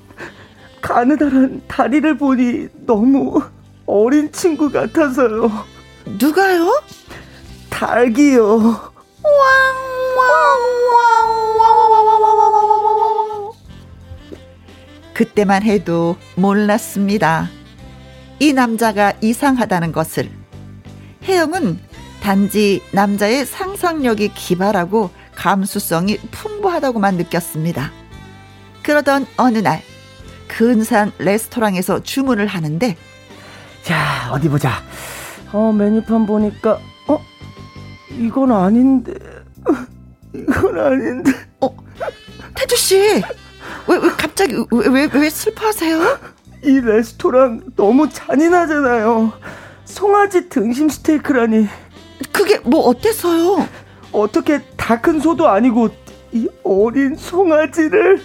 [0.82, 3.40] 가느다란 다리를 보니 너무
[3.86, 5.50] 어린 친구 같아서요.
[6.20, 6.82] 누가요?
[7.70, 8.92] 닭이요.
[15.14, 17.48] 그때만 해도 몰랐습니다.
[18.44, 20.30] 이 남자가 이상하다는 것을.
[21.22, 21.78] 혜영은
[22.20, 27.90] 단지 남자의 상상력이 기발하고 감수성이 풍부하다고만 느꼈습니다.
[28.82, 29.80] 그러던 어느 날,
[30.48, 32.98] 근사한 레스토랑에서 주문을 하는데,
[33.82, 34.74] 자, 어디 보자.
[35.50, 36.78] 어, 메뉴판 보니까,
[37.08, 37.24] 어?
[38.10, 39.14] 이건 아닌데.
[40.36, 41.32] 이건 아닌데.
[42.54, 43.22] 태주씨!
[43.88, 46.34] 왜, 왜 갑자기, 왜, 왜, 왜 슬퍼하세요?
[46.64, 49.32] 이 레스토랑 너무 잔인하잖아요.
[49.84, 51.68] 송아지 등심 스테이크라니.
[52.32, 53.66] 그게 뭐 어때서요?
[54.12, 55.88] 어떻게 다 큰 소도 아니고
[56.32, 58.20] 이 어린 송아지를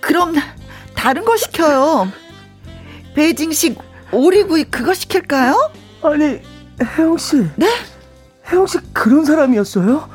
[0.00, 0.34] 그럼
[0.94, 2.08] 다른 거 시켜요.
[3.14, 3.78] 베이징식
[4.12, 5.70] 오리구이 그거 시킬까요?
[6.02, 6.40] 아니
[6.82, 7.46] 혜영 씨.
[7.56, 7.68] 네?
[8.50, 10.08] 혜영 씨 그런 사람이었어요?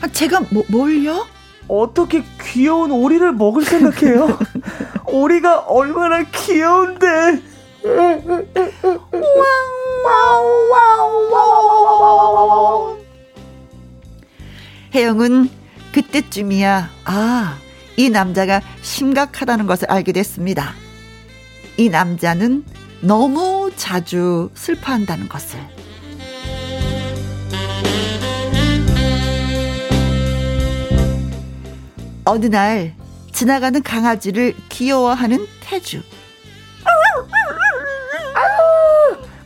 [0.00, 1.26] 아, 제가 뭐, 뭘요?
[1.68, 4.38] 어떻게 귀여운 오리를 먹을 생각해요?
[5.06, 7.42] 오리가 얼마나 귀여운데.
[14.94, 15.48] 혜영은
[15.92, 17.56] 그때쯤이야, 아,
[17.96, 20.72] 이 남자가 심각하다는 것을 알게 됐습니다.
[21.76, 22.64] 이 남자는
[23.00, 25.60] 너무 자주 슬퍼한다는 것을.
[32.24, 32.94] 어느 날
[33.32, 36.02] 지나가는 강아지를 귀여워하는 태주.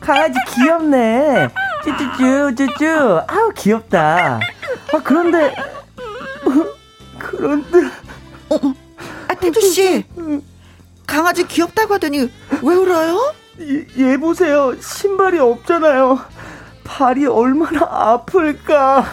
[0.00, 1.48] 강아지 귀엽네.
[1.84, 3.20] 쭈쭈쭈 쭈쭈.
[3.26, 4.38] 아우 귀엽다.
[4.92, 5.54] 아 그런데
[7.18, 7.78] 그런데
[9.28, 10.04] 아, 태주 씨.
[11.06, 12.30] 강아지 귀엽다고 하더니
[12.62, 13.34] 왜 울어요?
[13.60, 14.74] 얘, 얘 보세요.
[14.80, 16.18] 신발이 없잖아요.
[16.84, 19.06] 발이 얼마나 아플까.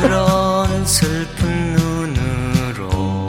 [0.00, 3.28] 그런 슬픈 눈으로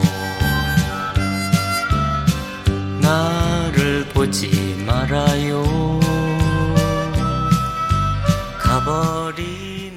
[3.00, 5.84] 나를 보지 말아요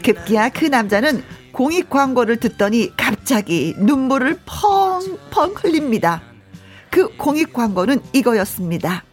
[0.03, 6.21] 급기야 그 남자는 공익 광고를 듣더니 갑자기 눈물을 펑펑 흘립니다.
[6.89, 9.03] 그 공익 광고는 이거였습니다.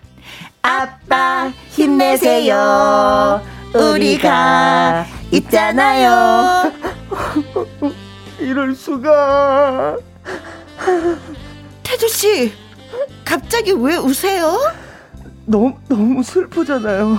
[0.63, 3.41] 아빠 힘내세요.
[3.75, 6.73] 우리가 있잖아요.
[8.39, 9.97] 이럴 수가.
[11.83, 12.53] 태주 씨,
[13.25, 14.57] 갑자기 왜 우세요?
[15.45, 17.19] 너무 너무 슬프잖아요.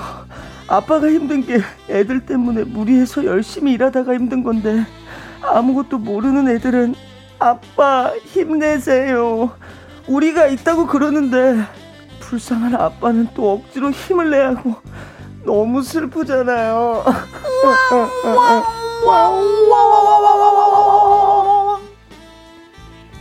[0.68, 1.60] 아빠가 힘든 게
[1.90, 4.86] 애들 때문에 무리해서 열심히 일하다가 힘든 건데
[5.42, 6.96] 아무것도 모르는 애들은
[7.38, 9.52] 아빠 힘내세요.
[10.08, 11.62] 우리가 있다고 그러는데
[12.22, 14.76] 불쌍한 아빠는 또 억지로 힘을 내야 하고
[15.46, 17.04] 너무 슬프잖아요.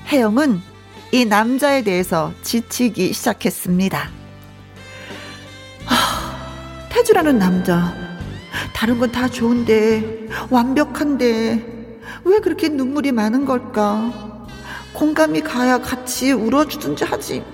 [0.08, 0.60] 혜영은
[1.12, 4.10] 이 남자에 대해서 지치기 시작했습니다.
[5.86, 7.94] 하, 태주라는 남자,
[8.74, 14.46] 다른 건 다 좋은데, 완벽한데, 왜 그렇게 눈물이 많은 걸까?
[14.92, 17.44] 공감이 가야 같이 울어주든지 하지.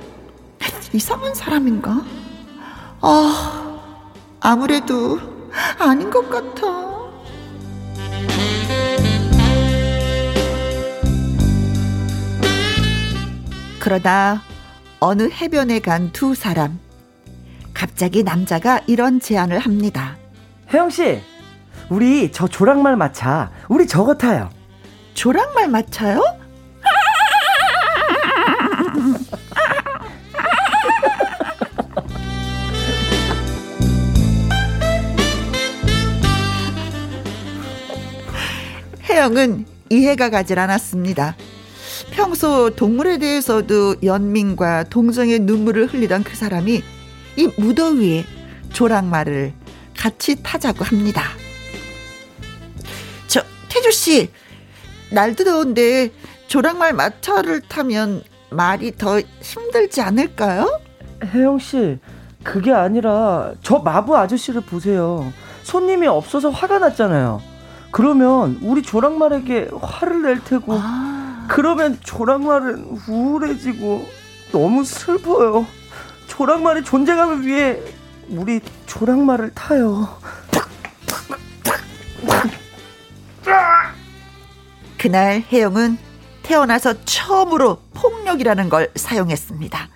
[0.92, 2.02] 이상한 사람인가?
[3.00, 3.69] 아,
[4.41, 5.18] 아무래도
[5.78, 6.91] 아닌 것 같아.
[13.78, 14.43] 그러다
[15.01, 16.78] 어느 해변에 간 두 사람.
[17.72, 20.16] 갑자기 남자가 이런 제안을 합니다.
[20.72, 21.20] 혜영 씨,
[21.88, 24.51] 우리 저 조랑말 마차, 우리 저거 타요.
[25.14, 26.22] 조랑말 맞춰요?
[39.11, 41.34] 혜영은 이해가 가질 않았습니다.
[42.12, 46.80] 평소 동물에 대해서도 연민과 동정의 눈물을 흘리던 그 사람이
[47.36, 48.24] 이 무더위에
[48.72, 49.52] 조랑말을
[49.96, 51.24] 같이 타자고 합니다.
[53.26, 54.30] 저 태주 씨,
[55.11, 56.11] 날도 더운데
[56.46, 60.80] 조랑말 마차를 타면 말이 더 힘들지 않을까요?
[61.24, 61.98] 혜영 씨,
[62.44, 65.32] 그게 아니라 저 마부 아저씨를 보세요.
[65.64, 67.49] 손님이 없어서 화가 났잖아요.
[67.91, 74.09] 그러면 우리 조랑말에게 화를 낼 테고 아, 그러면 조랑말은 우울해지고
[74.53, 75.66] 너무 슬퍼요.
[76.28, 77.80] 조랑말의 존재감을 위해
[78.28, 80.09] 우리 조랑말을 타요.
[84.97, 85.99] 그날 혜영은
[86.43, 89.88] 태어나서 처음으로 폭력이라는 걸 사용했습니다.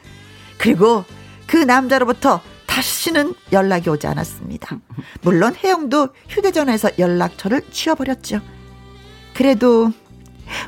[0.58, 1.04] 그리고
[1.46, 2.40] 그 남자로부터
[2.74, 4.80] 다시는 연락이 오지 않았습니다.
[5.22, 8.40] 물론 혜영도 휴대전화에서 연락처를 지워버렸죠.
[9.32, 9.92] 그래도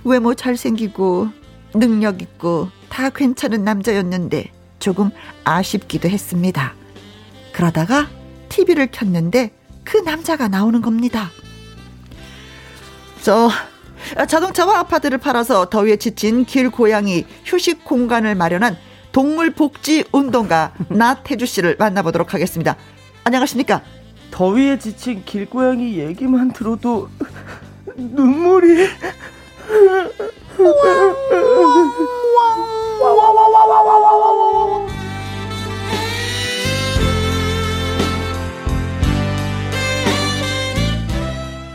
[0.04, 1.28] 외모 잘생기고
[1.74, 5.10] 능력 있고 다 괜찮은 남자였는데 조금
[5.42, 6.74] 아쉽기도 했습니다.
[7.52, 8.08] 그러다가
[8.50, 9.50] TV를 켰는데
[9.82, 11.30] 그 남자가 나오는 겁니다.
[13.20, 13.50] 저
[14.28, 18.76] 자동차와 아파트를 팔아서 더위에 지친 길 고양이 휴식 공간을 마련한
[19.16, 22.76] 동물복지 운동가 나태주 씨를 만나보도록 하겠습니다.
[23.24, 23.80] 안녕하십니까?
[24.30, 27.08] 더위에 지친 길고양이 얘기만 들어도
[27.96, 28.88] 눈물이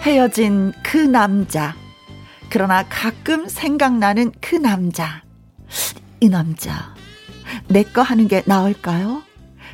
[0.04, 1.74] 헤어진 그 남자.
[2.52, 5.24] 그러나 가끔 생각나는 그 남자.
[6.20, 7.01] 이 남자.
[7.68, 9.24] 내 거 하는 게 나을까요?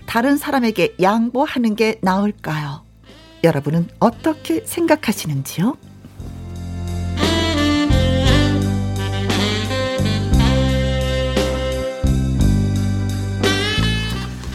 [0.05, 2.83] 다른 사람에게 양보하는 게 나을까요?
[3.43, 5.75] 여러분은 어떻게 생각하시는지요?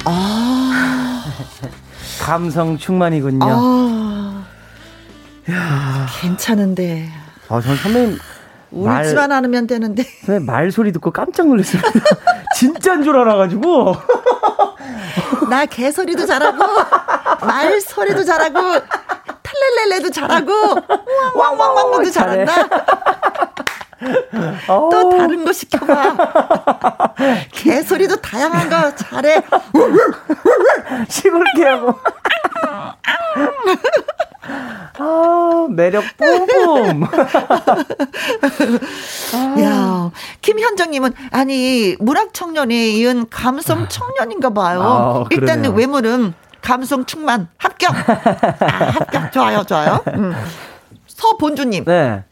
[0.05, 1.25] 아,
[2.21, 3.45] 감성 충만이군요.
[5.49, 7.09] 아, 괜찮은데.
[7.49, 8.19] 아, 전 선배님
[8.71, 10.03] 말- 울지만 않으면 되는데.
[10.25, 11.83] 선배님 말소리 듣고 깜짝 놀랐어요.
[12.63, 13.97] 진짜인 줄 알아가지고.
[15.51, 16.65] 나 개소리도 잘하고,
[17.45, 18.61] 말소리도 잘하고,
[19.43, 20.53] 탈렐렐레도 잘하고,
[21.35, 22.53] 왕왕왕왕도 잘한다.
[24.67, 26.17] 또 다른 거 시켜봐.
[27.53, 29.43] 개소리도 다양한 거 잘해.
[31.09, 31.95] 시골게 하고.
[34.99, 37.03] 아, 매력 뿜뿜.
[39.63, 44.83] 야, 김현정님은 아니 문학 청년이 이은 감성 청년인가 봐요.
[44.83, 45.73] 아, 일단 그러네요.
[45.73, 47.95] 외모는 감성 충만 합격.
[47.95, 50.01] 아, 합격 좋아요, 좋아요.
[50.09, 50.35] 음.
[51.07, 52.25] 서본주님 네.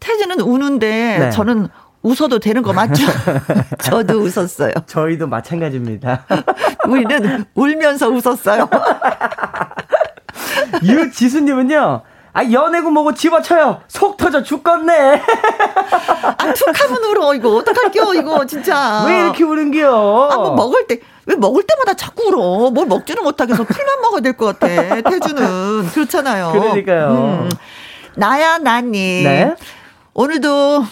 [0.00, 1.30] 태진은 우는데 네.
[1.30, 1.68] 저는
[2.02, 3.04] 웃어도 되는 거 맞죠?
[3.82, 4.72] 저도 웃었어요.
[4.86, 6.24] 저희도 마찬가지입니다.
[6.88, 8.68] 우리는 울면서 웃었어요.
[10.82, 12.02] 유지수님은요.
[12.34, 13.80] 아 연애고 뭐고 집어쳐요.
[13.88, 15.20] 속 터져 죽겠네.
[16.22, 19.04] 아, 툭하면 울어 이거 어떡할게요 이거 진짜.
[19.06, 20.28] 왜 이렇게 우는겨?
[20.30, 22.70] 아, 뭐 먹을 때, 왜 먹을 때마다 자꾸 울어.
[22.70, 23.64] 뭘 먹지는 못하겠어.
[23.64, 25.00] 풀만 먹어야 될 것 같아.
[25.02, 25.88] 태주는.
[25.88, 26.52] 그렇잖아요.
[26.52, 27.48] 그러니까요.
[28.14, 29.22] 나야, 나니.
[29.24, 29.54] 네.
[30.22, 30.84] 오늘도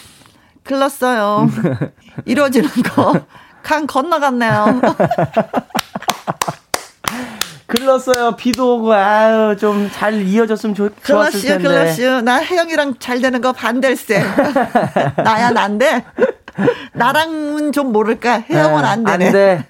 [0.62, 1.51] 글렀어요.
[2.27, 3.22] 이루어지는 거.
[3.61, 4.81] 강 건너갔네요.
[7.66, 8.37] 글렀어요.
[8.37, 11.64] 비도 오고 아유 좀 잘 이어졌으면 좋, 좋았을 텐데.
[11.64, 12.20] 글러시요.
[12.20, 14.22] 나 혜영이랑 잘 되는 거 반댈세.
[15.24, 16.05] 나야, 난데.
[16.93, 18.45] 나랑은 좀 모를까.
[18.49, 19.27] 혜영은 안 되네.
[19.27, 19.66] 안 돼.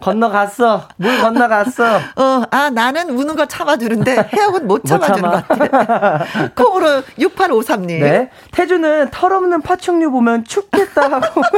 [0.00, 0.88] 건너갔어.
[0.96, 1.96] 물 건너갔어.
[2.16, 5.42] 어, 아, 나는 우는 거 참아주는데, 혜영은 못 못 참아주는 참아.
[5.42, 6.26] 것 같아.
[6.54, 8.00] 콩으로 6853님.
[8.00, 8.30] 네.
[8.52, 11.42] 태주는 털없는 파충류 보면 춥겠다 하고.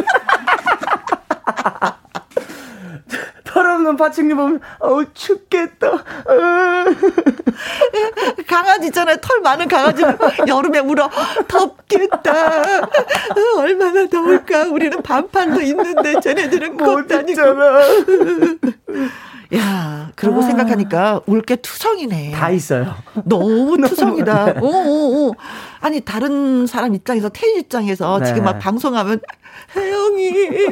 [3.52, 5.88] 털없는 파충류 보면 어우 춥겠다.
[5.92, 6.96] 으.
[8.46, 9.16] 강아지 있잖아요.
[9.20, 10.16] 털 많은 강아지는
[10.48, 11.10] 여름에 울어.
[11.48, 12.32] 덥겠다.
[12.80, 14.64] 어, 얼마나 더울까.
[14.64, 17.30] 우리는 반팔도 입는데 쟤네들은 못못 다니고.
[17.30, 17.80] 있잖아.
[19.54, 22.30] 야, 그러고 생각하니까 울 게 투성이네.
[22.32, 22.94] 다 있어요.
[23.24, 24.54] 너무 투성이다.
[24.62, 25.34] 오, 오, 오.
[25.80, 28.26] 아니, 다른 사람 입장에서, 태인 입장에서 네.
[28.26, 29.20] 지금 막 방송하면,
[29.76, 30.68] 혜영이,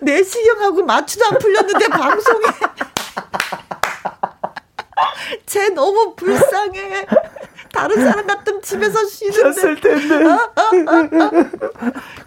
[0.00, 2.46] 내시경하고 마취도 안 풀렸는데 방송에.
[5.46, 7.06] 쟤 너무 불쌍해.
[7.72, 9.80] 다른 사람 같으면 집에서 쉬는데.
[9.80, 10.24] 텐데.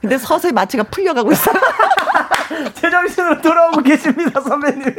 [0.01, 1.51] 근데 서서히 마취가 풀려가고 있어.
[2.75, 4.91] 제정신으로 돌아오고 계십니다, 선배님이.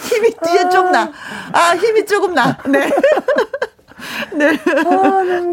[0.00, 1.10] 힘이 뒤에 좀 나.
[1.52, 2.58] 아, 힘이 조금 나.
[2.66, 2.90] 네.
[4.32, 4.58] 네.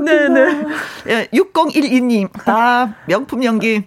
[0.04, 0.66] 네, 네.
[1.08, 2.30] 예, 6012님.
[2.48, 3.86] 아, 명품 연기.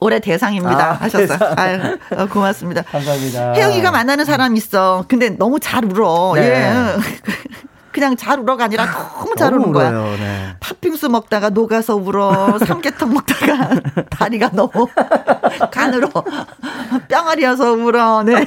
[0.00, 0.90] 올해 대상입니다.
[0.90, 1.26] 아, 하셨어요.
[1.26, 1.54] 대상.
[1.56, 2.82] 아유, 어, 고맙습니다.
[2.82, 3.52] 감사합니다.
[3.54, 5.04] 혜영이가 만나는 사람 있어.
[5.08, 6.32] 근데 너무 잘 울어.
[6.36, 6.42] 네.
[6.42, 6.96] 예.
[7.92, 9.88] 그냥 잘 울어가 아니라 너무 잘 너무 우는 거야.
[9.88, 10.54] 울어요, 네.
[10.60, 12.58] 팥빙수 먹다가 녹아서 울어.
[12.58, 13.70] 삼계탕 먹다가
[14.10, 14.86] 다리가 너무
[15.72, 16.10] 간으로
[17.08, 18.22] 뿅아리여서 울어.
[18.22, 18.46] 네.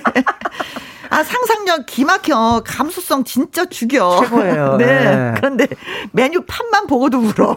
[1.09, 2.61] 아, 상상력 기막혀.
[2.63, 4.19] 감수성 진짜 죽여.
[4.21, 4.77] 최고예요.
[4.77, 4.85] 네.
[4.85, 5.33] 네.
[5.37, 5.65] 그런데
[6.11, 7.55] 메뉴 판만 보고도 울어.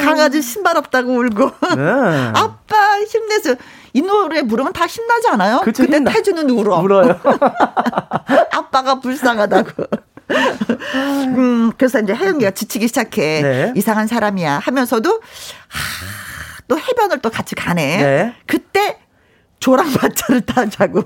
[0.00, 1.50] 강아지 신발 없다고 울고.
[1.76, 1.82] 네.
[2.34, 3.54] 아빠 힘내세요.
[3.92, 5.60] 이 노래 부르면 다 신나지 않아요?
[5.60, 6.10] 그쵸, 근데 신나.
[6.12, 6.78] 태주는 울어.
[6.80, 7.20] 울어요.
[8.52, 9.84] 아빠가 불쌍하다고.
[11.36, 13.42] 음, 그래서 이제 혜영이가 지치기 시작해.
[13.42, 13.72] 네.
[13.76, 15.20] 이상한 사람이야 하면서도, 하,
[16.68, 17.96] 또 해변을 또 같이 가네.
[17.98, 18.34] 네.
[18.46, 18.98] 그때
[19.60, 21.02] 조랑마차를 타자고.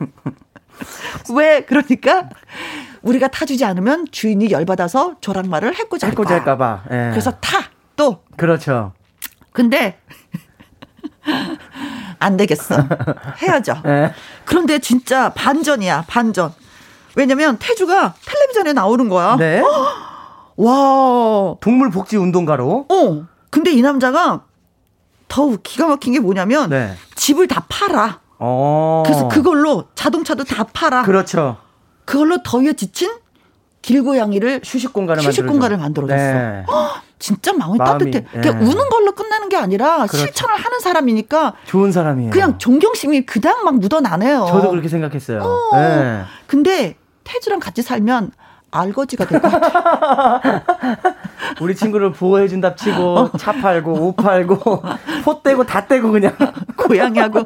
[1.35, 1.63] 왜?
[1.63, 2.29] 그러니까
[3.07, 6.83] 우리가 타주지 않으면 주인이 열받아서 조랑말을 해코지 해코지 할까봐.
[6.91, 7.09] 예.
[7.11, 7.59] 그래서 타.
[7.95, 8.23] 또.
[8.37, 8.93] 그렇죠.
[9.53, 9.99] 근데
[12.19, 12.85] 안 되겠어.
[13.39, 13.77] 헤어져.
[13.87, 14.13] 예.
[14.45, 16.53] 그런데 진짜 반전이야, 반전.
[17.15, 19.37] 왜냐면 태주가 텔레비전에 나오는 거야.
[19.37, 19.63] 네.
[20.57, 21.55] 와.
[21.61, 22.87] 동물 복지 운동가로.
[22.91, 23.27] 어.
[23.51, 24.43] 근데 이 남자가
[25.29, 26.95] 더욱 기가 막힌 게 뭐냐면 네.
[27.15, 28.21] 집을 다 팔아.
[28.39, 29.03] 어.
[29.07, 31.03] 그래서 그걸로 자동차도 다 팔아.
[31.05, 31.57] 그렇죠.
[32.07, 33.11] 그걸로 더위에 지친
[33.83, 35.53] 길고양이를 휴식 공간을 휴식 만들어줘.
[35.53, 36.17] 공간을 만들어줬어.
[36.17, 36.65] 네.
[37.19, 38.27] 진짜 마음이, 마음이, 따뜻해.
[38.37, 38.41] 예.
[38.41, 40.17] 그냥 우는 걸로 끝나는 게 아니라 그렇죠.
[40.19, 42.31] 실천을 하는 사람이니까 좋은 사람이에요.
[42.31, 44.47] 그냥 존경심이 그냥 막 묻어나네요.
[44.49, 45.41] 저도 그렇게 생각했어요.
[45.43, 45.77] 어.
[45.77, 46.23] 네.
[46.47, 48.33] 근데 태주랑 같이 살면
[48.73, 50.63] 알거지가 될 것 같아.
[51.63, 54.83] 우리 친구를 보호해준답치고 차 팔고 옷 팔고
[55.25, 56.37] 포 떼고 다 떼고 그냥
[56.77, 57.41] 고양이하고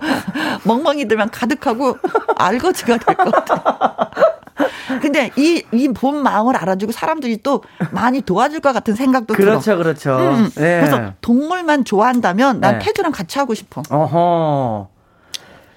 [0.64, 1.98] 멍멍이들만 가득하고
[2.36, 4.10] 알거지가 될 것 같아.
[5.00, 9.76] 근데 이, 이본 마음을 알아주고 사람들이 또 많이 도와줄 것 같은 생각도 그렇죠 들어.
[9.78, 10.16] 그렇죠.
[10.18, 10.80] 음, 네.
[10.80, 12.84] 그래서 동물만 좋아한다면 난 네.
[12.84, 13.82] 태주랑 같이 하고 싶어.
[13.90, 14.88] 어허.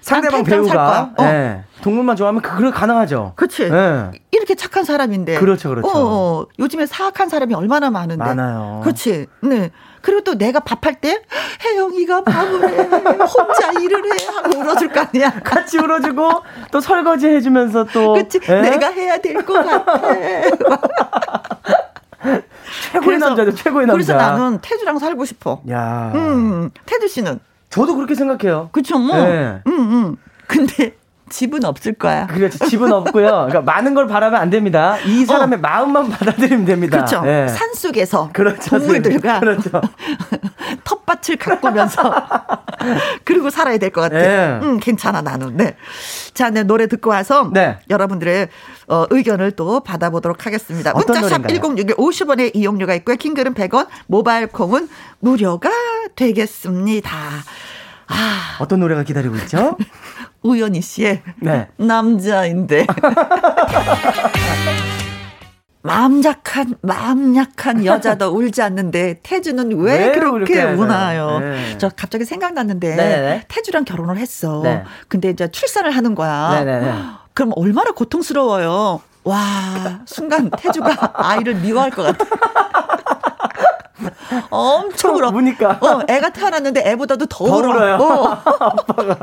[0.02, 1.14] 상대방 배우가.
[1.18, 1.24] 어.
[1.24, 3.34] 예, 동물만 좋아하면 그걸 가능하죠.
[3.38, 3.64] 그치.
[3.64, 4.12] 예.
[4.32, 5.40] 이렇게 착한 사람인데.
[5.40, 5.88] 그렇죠, 그렇죠.
[5.88, 5.92] 어,
[6.42, 6.46] 어.
[6.60, 8.22] 요즘에 사악한 사람이 얼마나 많은데.
[8.24, 8.82] 많아요.
[8.84, 9.28] 그렇지.
[9.44, 9.72] 네.
[10.04, 11.24] 그리고 또 내가 밥할 때
[11.66, 12.78] 혜영이가 밥을 해.
[12.84, 14.26] 혼자 일을 해.
[14.28, 15.32] 하고 울어줄 거 아니야.
[15.44, 16.30] 같이 울어주고
[16.72, 18.40] 또 설거지 해주면서 또 그치.
[18.50, 18.62] 예?
[18.62, 20.12] 내가 해야 될 것 같아.
[22.92, 23.94] 최고의 남자죠, 최고의 남자.
[23.94, 25.62] 그래서 나는 태주랑 살고 싶어.
[25.70, 27.40] 야, 음, 태주 씨는.
[27.70, 28.70] 저도 그렇게 생각해요.
[28.72, 29.16] 그쵸, 뭐.
[29.18, 29.62] 네.
[29.68, 30.16] 음, 음.
[30.48, 30.96] 근데
[31.34, 32.28] 집은 없을 거야.
[32.28, 32.64] 그렇죠.
[32.68, 33.26] 집은 없고요.
[33.50, 34.98] 그러니까 많은 걸 바라면 안 됩니다.
[35.00, 36.98] 이 사람의 마음만 받아들이면 됩니다.
[37.00, 37.06] 어.
[37.06, 37.24] 그렇죠.
[37.28, 37.48] 예.
[37.48, 38.78] 산 속에서 그렇죠.
[38.78, 39.82] 동물들과 그렇죠.
[40.86, 42.14] 텃밭을 가꾸면서
[43.26, 44.20] 그리고 살아야 될 것 같아.
[44.20, 44.60] 예.
[44.62, 45.58] 음, 괜찮아 나는.
[45.58, 45.76] 네.
[46.36, 47.80] 자, 네 노래 듣고 와서 네.
[47.90, 48.50] 여러분들의
[48.90, 50.94] 어, 의견을 또 받아보도록 하겠습니다.
[50.94, 51.76] 문자샵 노래인가요?
[51.76, 53.16] 1061 50원의 이용료가 있고요.
[53.16, 54.88] 킹글은 100원, 모바일 콩은
[55.20, 55.70] 무료가
[56.16, 57.10] 되겠습니다.
[58.08, 59.78] 아, 어떤 노래가 기다리고 있죠?
[60.44, 61.68] 우연희 씨의 네.
[61.78, 62.86] 남자인데.
[65.86, 71.40] 마음 약한, 마음 약한 여자도 울지 않는데, 태주는 왜, 왜 그렇게 우나요?
[71.40, 71.78] 네.
[71.78, 73.44] 저 갑자기 생각났는데, 네네.
[73.50, 74.62] 태주랑 결혼을 했어.
[74.64, 74.84] 네.
[75.10, 76.64] 근데 이제 출산을 하는 거야.
[76.64, 76.94] 네네네.
[77.36, 79.02] 그럼 얼마나 고통스러워요.
[79.26, 79.42] 와,
[80.06, 82.24] 순간 태주가 아이를 미워할 것 같아.
[84.50, 85.30] 엄청 울어.
[85.30, 85.78] 우니까.
[85.82, 87.70] 어, 애가 태어났는데 애보다도 더, 더 울어.
[87.70, 87.96] 울어요.
[87.96, 88.42] 어.
[89.04, 89.16] 네.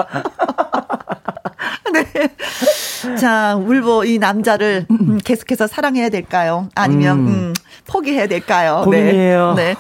[3.17, 6.69] 자, 울보 이 남자를 음, 계속해서 사랑해야 될까요?
[6.75, 7.27] 아니면 음.
[7.29, 7.55] 음,
[7.87, 8.83] 포기해야 될까요?
[8.85, 9.55] 고민이에요.
[9.55, 9.75] 네.
[9.75, 9.77] 네.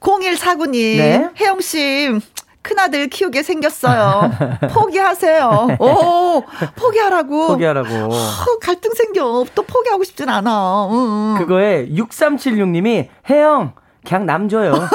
[0.00, 1.28] 0149님, 네.
[1.40, 2.18] 혜영 씨.
[2.62, 4.30] 큰아들 키우게 생겼어요.
[4.74, 5.76] 포기하세요.
[5.78, 6.42] 오,
[6.76, 7.48] 포기하라고.
[7.48, 7.88] 포기하라고.
[8.12, 9.46] 어, 갈등 생겨.
[9.54, 10.88] 또 포기하고 싶진 않아.
[10.90, 11.38] 응, 응.
[11.38, 13.72] 그거에 6376님이 혜영
[14.08, 14.72] 그냥 남 줘요.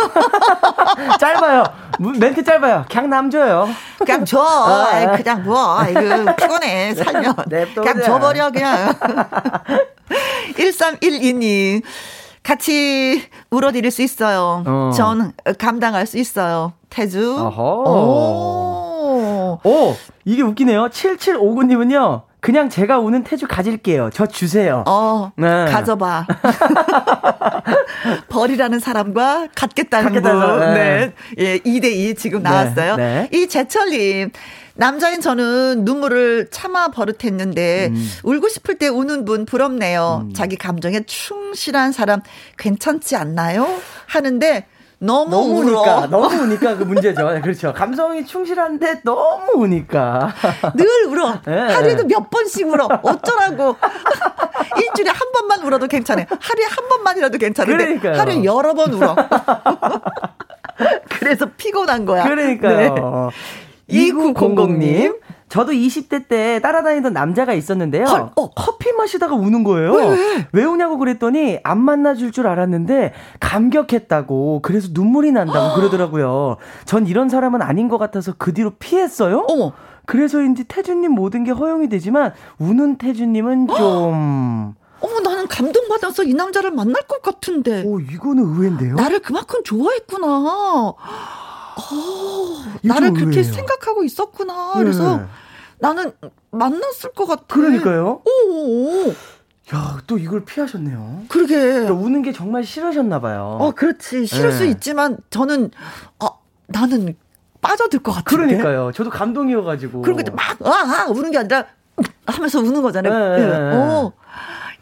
[1.19, 1.63] 짧아요.
[1.99, 2.85] 무- 멘트 짧아요.
[2.89, 3.69] 그냥 남 줘요.
[3.99, 4.41] 그냥 줘.
[4.41, 5.15] 아.
[5.15, 5.83] 그냥 뭐.
[5.87, 6.95] 이거 피곤해.
[6.95, 7.35] 살면.
[7.47, 8.01] 그냥 그냥.
[8.01, 8.93] 줘버려, 그냥.
[10.57, 11.83] 1312님.
[12.41, 14.63] 같이 울어드릴 수 있어요.
[14.65, 14.91] 어.
[14.95, 16.73] 전 감당할 수 있어요.
[16.89, 17.37] 태주.
[17.39, 17.63] 어허.
[17.63, 19.59] 오.
[19.63, 19.95] 오,
[20.25, 20.89] 이게 웃기네요.
[20.89, 22.23] 7759님은요.
[22.43, 24.09] 그냥 제가 우는 태주 가질게요.
[24.11, 24.83] 저 주세요.
[24.85, 25.47] 어, 네.
[25.47, 26.27] 가져봐.
[28.27, 30.21] 벌이라는 사람과 같겠다는 분.
[30.21, 31.13] 사람, 네.
[31.37, 32.97] 예, 2대2 지금 나왔어요.
[32.97, 33.29] 네.
[33.31, 34.31] 이 제철님.
[34.75, 38.09] 남자인 저는 눈물을 참아 버릇했는데 음.
[38.23, 40.27] 울고 싶을 때 우는 분 부럽네요.
[40.35, 42.19] 자기 감정에 충실한 사람
[42.57, 43.65] 괜찮지 않나요?
[44.07, 44.65] 하는데
[45.03, 45.59] 너무, 너무.
[45.59, 47.29] 우니까, 너무 우니까 그 문제죠.
[47.31, 47.73] 네, 그렇죠.
[47.73, 50.33] 감성이 충실한데 너무 우니까.
[50.75, 51.41] 늘 울어.
[51.45, 51.53] 네.
[51.73, 52.87] 하루에도 몇 번씩 울어.
[53.03, 53.75] 어쩌라고.
[54.79, 56.25] 일주일에 한 번만 울어도 괜찮아요.
[56.29, 58.17] 하루에 한 번만이라도 괜찮은데 그러니까요.
[58.17, 59.15] 하루에 여러 번 울어.
[61.19, 62.23] 그래서 피곤한 거야.
[62.23, 62.29] 네.
[62.29, 63.29] 그러니까요.
[63.89, 65.17] 2900님.
[65.53, 68.05] 저도 20대 때 따라다니던 남자가 있었는데요.
[68.05, 68.49] 헐, 어.
[68.55, 69.93] 커피 마시다가 우는 거예요.
[70.51, 76.57] 왜, 우냐고 그랬더니 안 만나줄 줄 알았는데 감격했다고 그래서 눈물이 난다고 그러더라고요.
[76.85, 79.45] 전 이런 사람은 아닌 것 같아서 그 뒤로 피했어요.
[79.47, 79.73] 어머.
[80.07, 84.73] 그래서인지 태준님 모든 게 허용이 되지만 우는 태준님은 좀.
[85.01, 87.83] 어머 나는 감동받아서 이 남자를 만날 것 같은데.
[87.85, 88.95] 오 이거는 의외인데요.
[88.95, 90.25] 나를 그만큼 좋아했구나.
[90.25, 90.95] 어,
[92.81, 93.53] 나를 좀 그렇게 의외예요.
[93.53, 94.73] 생각하고 있었구나.
[94.77, 95.23] 그래서 네.
[95.83, 96.13] 나는
[96.51, 97.43] 만났을 것 같아.
[97.47, 98.21] 그러니까요.
[98.25, 99.09] 오,
[99.73, 101.23] 야 또 이걸 피하셨네요.
[101.27, 101.57] 그러게.
[101.57, 103.57] 그러니까 우는 게 정말 싫으셨나 봐요.
[103.59, 104.25] 어, 그렇지.
[104.25, 104.55] 싫을 네.
[104.55, 105.71] 수 있지만 저는
[106.21, 106.27] 어,
[106.67, 107.17] 나는
[107.61, 108.55] 빠져들 것 같은데.
[108.57, 108.91] 그러니까요.
[108.93, 110.01] 저도 감동이어 가지고.
[110.03, 111.65] 그리고 이제 막 아, 아, 우는 게 아니라
[112.25, 113.37] 하면서 우는 거잖아요.
[113.37, 113.43] 네.
[113.43, 113.51] 예.
[113.75, 114.13] 어.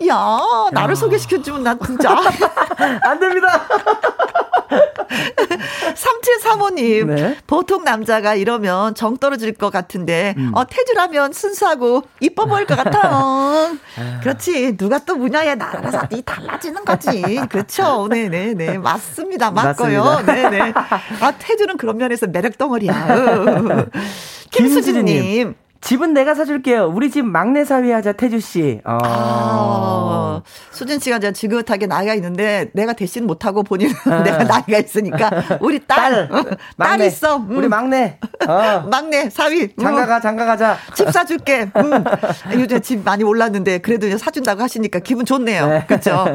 [0.08, 0.38] 야,
[0.72, 2.10] 나를 소개시켜 주면 난 진짜.
[3.04, 3.48] 안 됩니다.
[5.96, 7.06] 3735님.
[7.08, 7.38] 네.
[7.48, 10.52] 보통 남자가 이러면 정 떨어질 것 같은데, 음.
[10.54, 13.78] 어, 태주라면 순수하고 이뻐 보일 것 같아요.
[14.22, 14.78] 그렇지.
[14.78, 17.22] 누가 또 무냐에 나라서 이 달라지는 거지.
[17.50, 18.08] 그렇죠.
[18.10, 18.78] 네네네.
[18.78, 19.52] 맞습니다.
[19.52, 20.04] 맞고요.
[20.04, 20.50] 맞습니다.
[20.50, 20.74] 네네.
[21.20, 23.86] 아, 태주는 그런 면에서 매력 덩어리야.
[24.52, 25.56] 김수진님.
[25.82, 26.92] 집은 내가 사줄게요.
[26.94, 28.80] 우리 집 막내 사위 하자 태주 씨.
[28.86, 29.00] 어.
[29.04, 35.30] 아, 수진 씨가 이제 지긋하게 나이가 있는데 내가 대신 못하고 본인은 내가 나이가 있으니까
[35.60, 36.44] 우리 딸, 딸, 어,
[36.78, 37.02] 딸.
[37.02, 37.38] 있어.
[37.38, 37.58] 음.
[37.58, 38.20] 우리 막내.
[38.48, 38.82] 어.
[38.90, 39.64] 막내 사위.
[39.64, 39.82] 음.
[39.82, 40.78] 장가가 장가 가자.
[40.94, 41.72] 집 사줄게.
[41.76, 42.04] 음.
[42.54, 45.68] 요즘 집 많이 올랐는데 그래도 이제 사준다고 하시니까 기분 좋네요.
[45.68, 45.86] 네.
[45.88, 46.26] 그렇죠.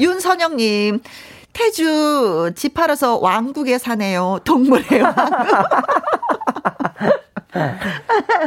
[0.00, 1.00] 윤선영님.
[1.52, 4.40] 태주 집 팔아서 왕국에 사네요.
[4.44, 5.14] 동물의 왕.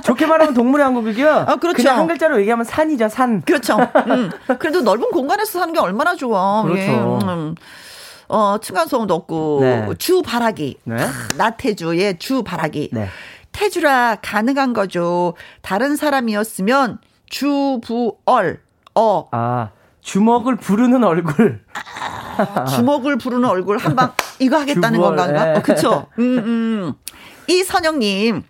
[0.04, 1.30] 좋게 말하면 동물의 왕국이고요.
[1.48, 1.78] 아, 그렇죠.
[1.78, 3.42] 그냥 한 글자로 얘기하면 산이죠, 산.
[3.42, 3.78] 그렇죠.
[4.08, 4.30] 음.
[4.60, 6.64] 그래도 넓은 공간에서 사는 게 얼마나 좋아.
[6.64, 6.82] 그렇죠.
[6.82, 6.90] 예.
[6.90, 7.56] 음.
[8.30, 9.88] 어, 층간소음도 없고, 네.
[9.98, 10.78] 주 바라기.
[10.86, 10.98] 네.
[11.38, 12.90] 나태주의 주 바라기.
[12.94, 13.08] 네.
[13.52, 15.34] 태주라 가능한 거죠.
[15.62, 17.00] 다른 사람이었으면
[17.30, 18.62] 주부얼
[18.96, 19.70] 어 아,
[20.02, 21.62] 주먹을 부르는 얼굴.
[22.74, 25.48] 주먹을 부르는 얼굴 한 방 이거 하겠다는 주부얼, 건가?
[25.54, 25.58] 예.
[25.58, 26.08] 어, 그쵸?
[26.20, 26.94] 음, 음.
[27.48, 28.44] 이선영님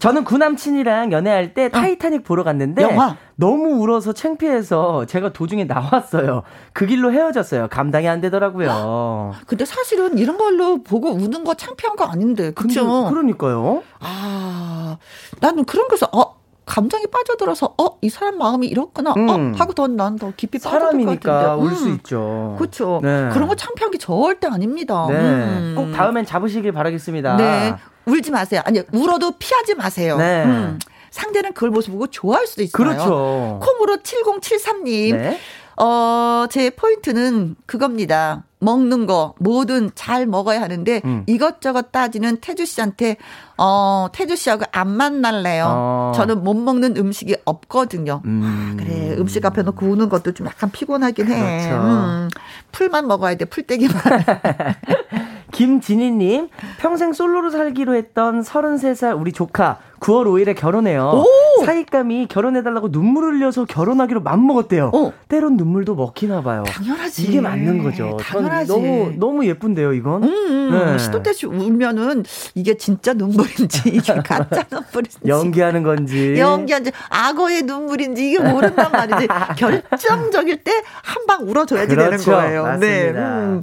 [0.00, 2.90] 저는 구남친이랑 연애할 때 타이타닉 보러 갔는데 어.
[2.90, 3.16] 영화?
[3.34, 6.42] 너무 울어서 창피해서 제가 도중에 나왔어요.
[6.72, 7.68] 그 길로 헤어졌어요.
[7.68, 9.34] 감당이 안 되더라고요.
[9.46, 12.52] 근데 사실은 이런 걸로 보고 우는 거 창피한 거 아닌데?
[12.52, 13.82] 근데 그러니까요.
[14.00, 14.96] 아
[15.40, 16.36] 나는 그런 거서 어
[16.66, 19.28] 감정이 빠져들어서 어 이 사람 마음이 이렇구나 음.
[19.28, 21.94] 어 하고 더난더 깊이 사람이니까 같은데 울수 음.
[21.96, 22.54] 있죠.
[22.58, 23.00] 그렇죠.
[23.02, 23.28] 네.
[23.32, 25.06] 그런 거 창피한 게 절대 아닙니다.
[25.08, 25.14] 네.
[25.16, 25.74] 음.
[25.76, 27.36] 꼭 다음엔 잡으시길 바라겠습니다.
[27.36, 27.74] 네.
[28.06, 28.62] 울지 마세요.
[28.64, 30.16] 아니, 울어도 피하지 마세요.
[30.16, 30.44] 네.
[30.44, 30.78] 음.
[31.10, 32.72] 상대는 그걸 모습 보고 좋아할 수도 있어요.
[32.72, 33.60] 그렇죠.
[33.62, 35.16] 콩으로 7073님.
[35.16, 35.38] 네.
[35.78, 38.44] 어, 제 포인트는 그겁니다.
[38.58, 41.24] 먹는 거, 뭐든 잘 먹어야 하는데, 음.
[41.26, 43.16] 이것저것 따지는 태주 씨한테,
[43.58, 45.66] 어, 태주 씨하고 안 만날래요.
[45.68, 46.12] 어.
[46.14, 48.22] 저는 못 먹는 음식이 없거든요.
[48.24, 48.76] 음.
[48.78, 51.38] 그래, 음식 앞에 놓고 우는 것도 좀 약간 피곤하긴 해.
[51.38, 51.84] 그렇죠.
[51.84, 52.28] 음,
[52.72, 53.94] 풀만 먹어야 돼, 풀떼기만.
[55.52, 61.24] 김진희님, 평생 솔로로 살기로 했던 33살 우리 조카 9월 5일에 결혼해요.
[61.24, 61.64] 오!
[61.64, 64.90] 사익감이 결혼해달라고 눈물 흘려서 결혼하기로 맘먹었대요.
[64.94, 65.12] 어.
[65.28, 66.64] 때론 눈물도 먹히나 봐요.
[66.66, 67.22] 당연하지.
[67.22, 68.16] 이게 맞는 거죠.
[68.28, 68.72] 전 당연하지.
[68.72, 70.24] 너무, 너무 예쁜데요, 이건.
[70.24, 70.70] 음, 음.
[70.92, 70.98] 네.
[70.98, 72.24] 시도 때시 울면은
[72.54, 76.34] 이게 진짜 눈물인지 이게 가짜 눈물인지 연기하는 건지.
[76.38, 80.72] 연기한지 악어의 눈물인지 이게 모른단 말이지 결정적일 때
[81.02, 82.30] 한 방 울어줘야지 되는 그렇죠.
[82.32, 82.76] 거예요.
[82.78, 83.10] 네.
[83.12, 83.38] 맞습니다.
[83.40, 83.60] 음.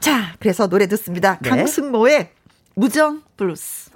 [0.00, 1.38] 자, 그래서 노래 듣습니다.
[1.40, 1.48] 네.
[1.50, 2.30] 강승모의
[2.74, 3.90] 무정 블루스.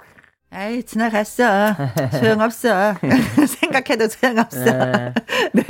[0.51, 1.75] 아이, 지나갔어.
[2.19, 2.95] 소용없어.
[3.61, 4.63] 생각해도 소용없어.
[4.65, 5.13] 네.
[5.53, 5.63] 네.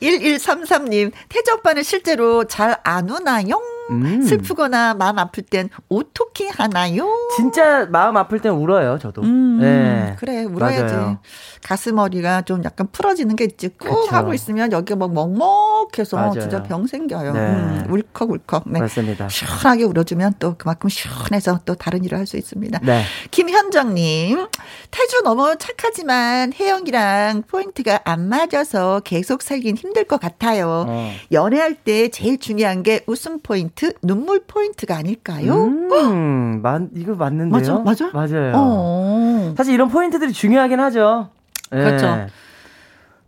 [0.00, 3.60] 1133님, 태주 오빠는 실제로 잘안 우나요?
[3.90, 4.22] 음.
[4.22, 7.06] 슬프거나 마음 아플 땐 어떻게 하나요?
[7.36, 9.22] 진짜 마음 아플 땐 울어요, 저도.
[9.22, 10.16] 음, 네.
[10.18, 10.94] 그래, 울어야지.
[10.94, 11.18] 맞아요.
[11.62, 13.68] 가슴머리가 좀 약간 풀어지는 게 있지.
[13.68, 14.16] 꾹 그쵸.
[14.16, 16.32] 하고 있으면 여기가 막 먹먹해서 맞아요.
[16.40, 17.32] 진짜 병 생겨요.
[17.32, 17.38] 네.
[17.40, 18.64] 음, 울컥울컥.
[18.66, 18.80] 네.
[18.80, 19.28] 맞습니다.
[19.28, 22.78] 시원하게 울어주면 또 그만큼 시원해서 또 다른 일을 할 수 있습니다.
[22.84, 23.02] 네.
[23.32, 24.46] 김현정님,
[24.92, 30.84] 태주 너무 착하지만 혜영이랑 포인트가 안 맞아서 계속 살긴 힘들 것 같아요.
[30.86, 31.12] 어.
[31.32, 35.64] 연애할 때 제일 중요한 게 웃음 포인트, 눈물 포인트가 아닐까요?
[35.64, 37.82] 음, 맞, 이거 맞는데요?
[37.82, 38.10] 맞아?
[38.10, 38.36] 맞아?
[38.36, 38.52] 맞아요.
[38.56, 39.54] 어.
[39.56, 41.28] 사실 이런 포인트들이 중요하긴 하죠.
[41.72, 41.76] 예.
[41.76, 42.26] 그렇죠.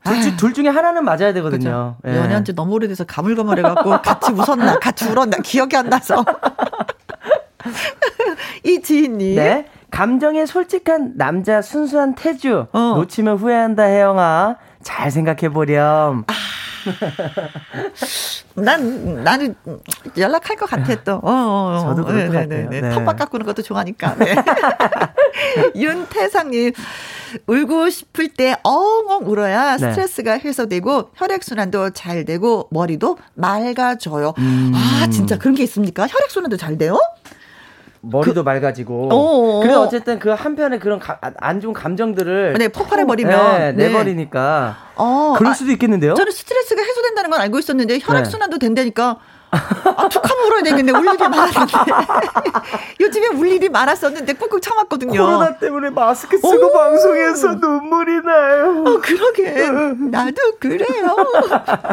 [0.05, 0.37] 둘, 중- 아유.
[0.37, 1.97] 둘 중에 하나는 맞아야 되거든요.
[2.03, 2.13] 그죠?
[2.13, 2.19] 예.
[2.19, 6.25] 연애한 지 너무 오래돼서 가물가물해갖고 같이 웃었나, 같이 울었나, 기억이 안 나서.
[8.65, 9.37] 이 지인님.
[9.37, 9.67] 네.
[9.91, 12.67] 감정에 솔직한 남자 순수한 태주.
[12.73, 12.79] 어.
[12.97, 14.57] 놓치면 후회한다, 혜영아.
[14.83, 16.25] 잘 생각해보렴.
[16.27, 16.33] 아,
[18.55, 19.55] 난, 나는
[20.17, 21.15] 연락할 것 같아, 또.
[21.15, 21.81] 어, 어, 어.
[21.89, 22.65] 저도 그럴 것 네네네.
[22.65, 22.81] 같아요.
[22.91, 22.95] 네.
[22.95, 24.17] 텃밭 가꾸는 것도 좋아하니까.
[24.17, 24.35] 네.
[25.75, 26.73] 윤태상님,
[27.47, 29.91] 울고 싶을 때 엉엉 울어야 네.
[29.91, 34.35] 스트레스가 해소되고 혈액 순환도 잘 되고 머리도 맑아져요.
[34.39, 34.73] 음.
[34.75, 36.07] 아, 진짜 그런 게 있습니까?
[36.07, 36.99] 혈액 순환도 잘 돼요?
[38.03, 39.09] 머리도 맑아지고.
[39.13, 39.61] 어어.
[39.63, 43.59] 그래 어쨌든 그 한편의 그런 가- 안 좋은 감정들을 네, 폭발해 통- 버리면.
[43.59, 43.89] 네, 네.
[43.89, 46.15] 내버리니까 어, 그럴 아, 수도 있겠는데요?
[46.15, 48.01] 저는 스트레스가 해소된다는 건 알고 있었는데 네.
[48.03, 49.19] 혈액 순환도 된다니까.
[49.53, 50.93] 아, 툭하면 울어야 되겠네.
[50.93, 51.73] 울 일이 많았는데.
[53.01, 55.13] 요즘에 울 일이 많았었는데 꾹꾹 참았거든요.
[55.13, 56.73] 코로나 때문에 마스크 쓰고 오!
[56.73, 58.85] 방송해서 눈물이 나요.
[58.87, 59.69] 어, 그러게.
[60.11, 61.17] 나도 그래요.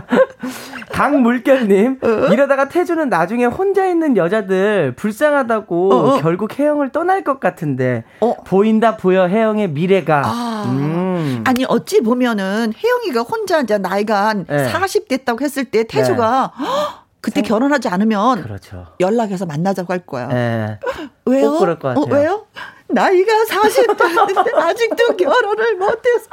[0.92, 2.08] 강물결님 어?
[2.34, 6.22] 이러다가 태주는 나중에 혼자 있는 여자들 불쌍하다고 어, 어.
[6.22, 8.36] 결국 혜영을 떠날 것 같은데 어.
[8.46, 10.22] 보인다 보여 혜영의 미래가.
[10.26, 10.64] 아.
[10.68, 11.44] 음.
[11.46, 14.68] 아니, 어찌 보면은 혜영이가 혼자 이제 나이가 한 네.
[14.70, 18.88] 40 됐다고 했을 때 태주가 헉, 그때 결혼하지 않으면 그렇죠.
[19.00, 20.30] 연락해서 만나자고 할 거야.
[20.32, 20.80] 예.
[21.26, 21.58] 왜요?
[21.98, 22.46] 어, 왜요?
[22.92, 26.26] 나이가 40대인데 아직도 결혼을 못해서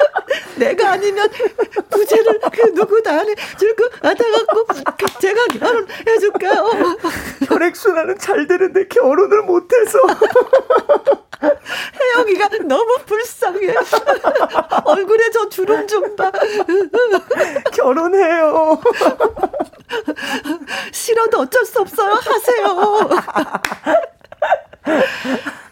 [0.57, 1.29] 내가 아니면
[1.91, 4.65] 구제를 그 누구도 안 해줄 것 같아갖고
[4.99, 6.97] 그 제가 결혼해줄까요?
[7.47, 9.99] 혈액순환은 잘 되는데 결혼을 못해서
[12.01, 13.75] 혜영이가 너무 불쌍해.
[14.85, 16.33] 얼굴에 저 주름 좀 봐.
[17.73, 18.81] 결혼해요.
[20.91, 22.15] 싫어도 어쩔 수 없어요.
[22.15, 23.09] 하세요.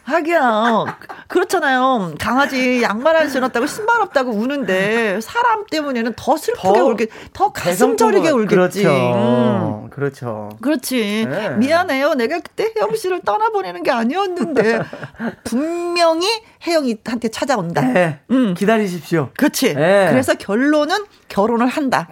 [0.05, 0.99] 하기야
[1.29, 2.15] 그렇잖아요.
[2.21, 7.97] 강아지 양말 안 신었다고 신발 없다고 우는데 사람 때문에는 더 슬프게 더 울겠, 더 가슴
[7.97, 8.83] 저리게 울겠지.
[8.83, 8.89] 그렇죠.
[9.85, 9.91] 음.
[9.91, 10.51] 그렇죠.
[10.61, 11.27] 그렇지.
[11.29, 11.51] 네.
[11.57, 12.15] 미안해요.
[12.15, 14.81] 내가 그때 혜영 씨를 떠나보내는 게 아니었는데
[15.45, 16.29] 분명히
[16.67, 17.81] 혜영이한테 찾아온다.
[17.81, 18.21] 네.
[18.31, 18.55] 음.
[18.55, 19.31] 기다리십시오.
[19.37, 19.75] 그렇지.
[19.75, 20.09] 네.
[20.11, 20.99] 그래서 결론은
[21.29, 22.09] 결혼을 한다.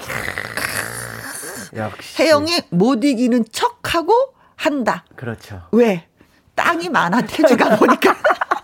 [1.76, 2.22] 역시.
[2.22, 4.14] 혜영이 못 이기는 척하고
[4.56, 5.04] 한다.
[5.16, 5.62] 그렇죠.
[5.72, 6.06] 왜?
[6.54, 8.14] 땅이 많아 태주가 보니까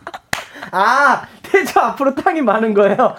[0.71, 3.17] 아, 태주 앞으로 땅이 많은 거예요?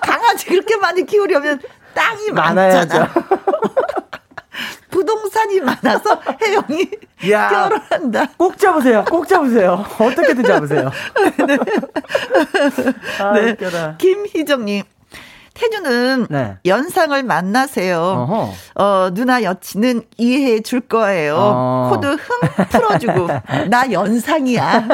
[0.00, 1.60] 강아지 그렇게 많이 키우려면
[1.94, 3.06] 땅이 많아야죠.
[4.90, 6.90] 부동산이 많아서 혜영이
[7.30, 8.26] 야, 결혼한다.
[8.36, 9.04] 꼭 잡으세요.
[9.04, 9.84] 꼭 잡으세요.
[9.98, 10.90] 어떻게든 잡으세요.
[11.46, 11.58] 네.
[13.20, 13.56] 아, 네.
[13.98, 14.82] 김희정님.
[15.58, 16.56] 태주는 네.
[16.64, 17.98] 연상을 만나세요.
[17.98, 18.52] 어허.
[18.76, 21.34] 어, 누나 여친은 이해해 줄 거예요.
[21.36, 21.90] 어.
[21.92, 23.28] 코도 흥 풀어주고
[23.68, 24.86] 나 연상이야.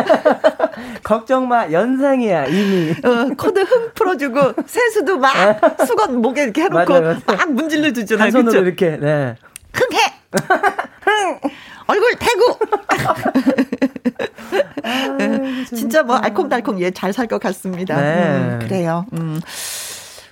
[1.04, 2.92] 걱정 마 연상이야 이미.
[2.92, 5.34] 어, 코도 흥 풀어주고 세수도 막
[5.86, 7.20] 수건 목에 이렇게 해놓고 맞아, 맞아.
[7.26, 8.24] 막 문질러 주잖아요.
[8.24, 8.60] 한 손으로?
[8.62, 8.96] 이렇게.
[8.96, 9.34] 네.
[9.74, 9.98] 흥해.
[11.02, 11.38] 흥.
[11.86, 12.56] 얼굴 대구.
[14.82, 18.00] 아, 진짜 뭐 알콩달콩 예잘살 것 같습니다.
[18.00, 18.22] 네.
[18.24, 19.04] 음, 그래요.
[19.12, 19.38] 음.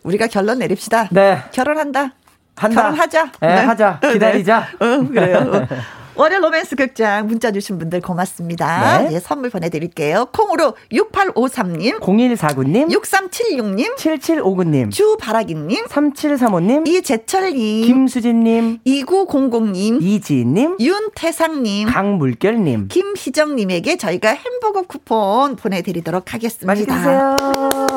[0.04, 1.08] 우리가 결론 내립시다.
[1.10, 1.38] 네.
[1.52, 2.12] 결혼한다.
[2.56, 2.82] 한다.
[2.82, 3.32] 결혼하자.
[3.40, 3.54] 네, 네.
[3.62, 4.00] 하자.
[4.00, 4.66] 기다리자.
[4.80, 4.86] 네.
[4.86, 5.68] 어, 그래요.
[6.14, 8.98] 월요 로맨스 극장 문자 주신 분들 고맙습니다.
[9.02, 9.14] 네.
[9.14, 10.26] 예, 선물 보내드릴게요.
[10.26, 24.34] 콩으로 6853님, 0149님, 6376님, 7759님, 주바라기님, 3735님, 이재철님, 김수진님, 2900님, 이지님, 윤태상님, 강물결님, 김희정님에게 저희가
[24.34, 26.66] 햄버거 쿠폰 보내드리도록 하겠습니다.
[26.66, 27.36] 맛있게 드세요.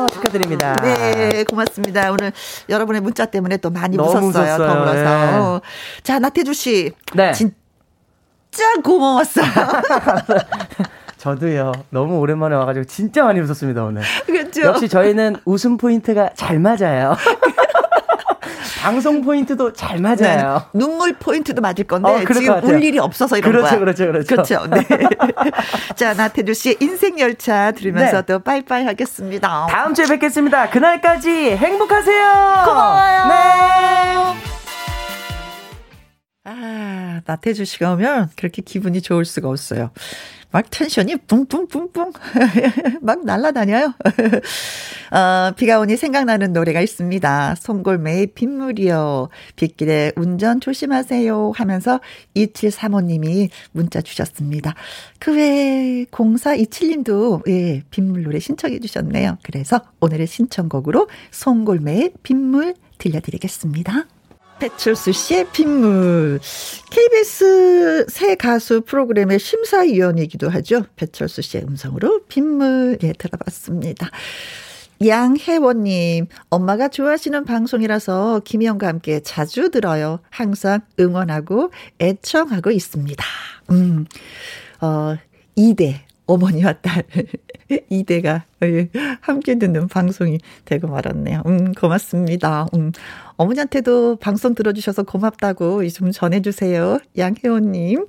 [0.08, 0.76] 축하드립니다.
[0.82, 2.12] 네, 고맙습니다.
[2.12, 2.32] 오늘
[2.70, 4.26] 여러분의 문자 때문에 또 많이 웃었어요.
[4.28, 4.58] 웃었어요.
[4.58, 5.62] 더불어서.
[5.64, 6.02] 네.
[6.04, 6.92] 자, 나태주 씨.
[7.14, 7.32] 네.
[7.34, 7.56] 진짜
[8.56, 9.46] 진짜 고마웠어요.
[11.18, 11.74] 저도요.
[11.90, 14.02] 너무 오랜만에 와가지고 진짜 많이 웃었습니다 오늘.
[14.26, 14.62] 그렇죠.
[14.62, 17.18] 역시 저희는 웃음 포인트가 잘 맞아요.
[18.82, 20.18] 방송 포인트도 잘 맞아요.
[20.18, 23.80] 네, 눈물 포인트도 맞을 건데 어, 지금 울 일이 없어서 이런 그렇죠, 거야.
[23.80, 24.68] 그렇죠, 그렇죠, 그렇죠.
[24.68, 24.86] 네.
[25.96, 28.26] 자, 나태주 씨의 인생 열차 들으면서 네.
[28.26, 29.68] 또 빠이빠이 하겠습니다.
[29.70, 30.70] 다음 주에 뵙겠습니다.
[30.70, 32.64] 그날까지 행복하세요.
[32.66, 33.28] 고마워요.
[33.28, 34.56] 네.
[36.48, 39.92] 아, 나태주 씨가 오면 그렇게 기분이 좋을 수가 없어요.
[40.56, 42.14] 막 텐션이 뿡뿡뿡뿡
[43.04, 43.92] 막 날아다녀요.
[45.12, 47.56] 어, 비가 오니 생각나는 노래가 있습니다.
[47.56, 49.28] 송골매의 빗물이요.
[49.58, 52.00] 빗길에 운전 조심하세요 하면서
[52.38, 54.76] 2735님이 문자 주셨습니다.
[55.20, 59.40] 그 외에 0427님도 예, 빗물 노래 신청해 주셨네요.
[59.44, 64.06] 그래서 오늘의 신청곡으로 송골매의 빗물 들려드리겠습니다.
[64.60, 66.40] 배철수 씨의 빗물.
[66.90, 70.86] KBS 새 가수 프로그램의 심사위원이기도 하죠.
[70.96, 74.10] 배철수 씨의 음성으로 빗물, 예, 들어봤습니다.
[75.06, 80.20] 양혜원님, 엄마가 좋아하시는 방송이라서 김희영과 함께 자주 들어요.
[80.30, 83.26] 항상 응원하고 애청하고 있습니다.
[83.72, 84.06] 음,
[84.80, 85.18] 어,
[85.58, 85.96] 2대,
[86.26, 87.04] 어머니와 딸.
[87.90, 88.46] 이대가
[89.22, 91.44] 함께 듣는 방송이 되고 말았네요.
[91.46, 92.68] 음, 고맙습니다.
[92.76, 92.92] 음,
[93.38, 97.00] 어머니한테도 방송 들어주셔서 고맙다고 좀 전해주세요.
[97.18, 98.06] 양혜원님.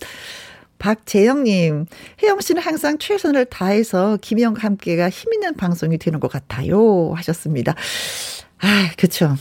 [0.78, 1.86] 박재영님,
[2.22, 7.12] 혜영 씨는 항상 최선을 다해서 김희영과 함께가 힘있는 방송이 되는 것 같아요.
[7.14, 7.74] 하셨습니다.
[8.58, 9.36] 아, 그쵸.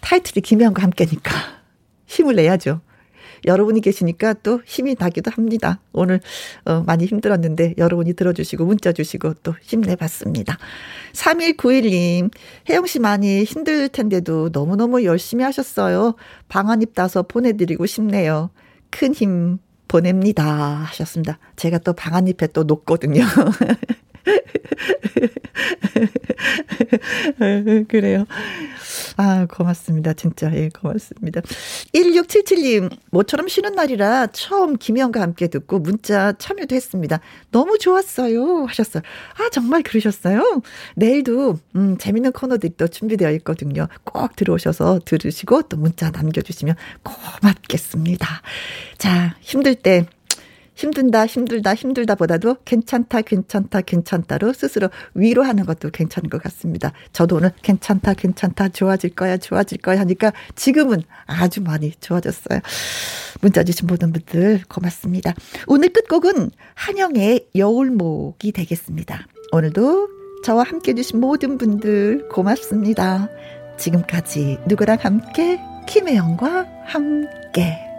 [0.00, 1.32] 타이틀이 김희영과 함께니까
[2.06, 2.80] 힘을 내야죠.
[3.46, 5.80] 여러분이 계시니까 또 힘이 나기도 합니다.
[5.92, 6.20] 오늘
[6.64, 10.58] 어, 많이 힘들었는데 여러분이 들어주시고 문자 주시고 또 힘내봤습니다.
[11.12, 12.30] 3191님,
[12.68, 16.14] 혜영 씨 많이 힘들 텐데도 너무너무 열심히 하셨어요.
[16.48, 18.50] 방한입 따서 보내드리고 싶네요.
[18.90, 20.44] 큰 힘 보냅니다.
[20.44, 21.38] 하셨습니다.
[21.56, 23.24] 제가 또 방한잎에 또 녹거든요.
[27.88, 28.24] 그래요.
[29.16, 30.12] 아, 고맙습니다.
[30.14, 30.52] 진짜.
[30.54, 31.40] 예, 고맙습니다.
[31.94, 37.20] 1677님, 모처럼 쉬는 날이라 처음 김영과 함께 듣고 문자 참여도 했습니다.
[37.50, 38.66] 너무 좋았어요.
[38.66, 39.02] 하셨어요.
[39.38, 40.62] 아, 정말 그러셨어요?
[40.96, 43.88] 내일도, 음, 재밌는 코너들이 또 준비되어 있거든요.
[44.04, 48.26] 꼭 들어오셔서 들으시고 또 문자 남겨주시면 고맙겠습니다.
[48.98, 50.06] 자, 힘들 때,
[50.74, 56.92] 힘든다, 힘들다, 힘들다 보다도 괜찮다, 괜찮다, 괜찮다로 스스로 위로하는 것도 괜찮은 것 같습니다.
[57.12, 62.60] 저도 오늘 괜찮다, 괜찮다, 좋아질 거야, 좋아질 거야 하니까 지금은 아주 많이 좋아졌어요.
[63.40, 65.34] 문자 주신 모든 분들 고맙습니다.
[65.66, 69.26] 오늘 끝곡은 한영의 여울목이 되겠습니다.
[69.52, 70.08] 오늘도
[70.44, 73.28] 저와 함께 해주신 모든 분들 고맙습니다.
[73.78, 77.91] 지금까지 누구랑 함께, 김혜영과 함께.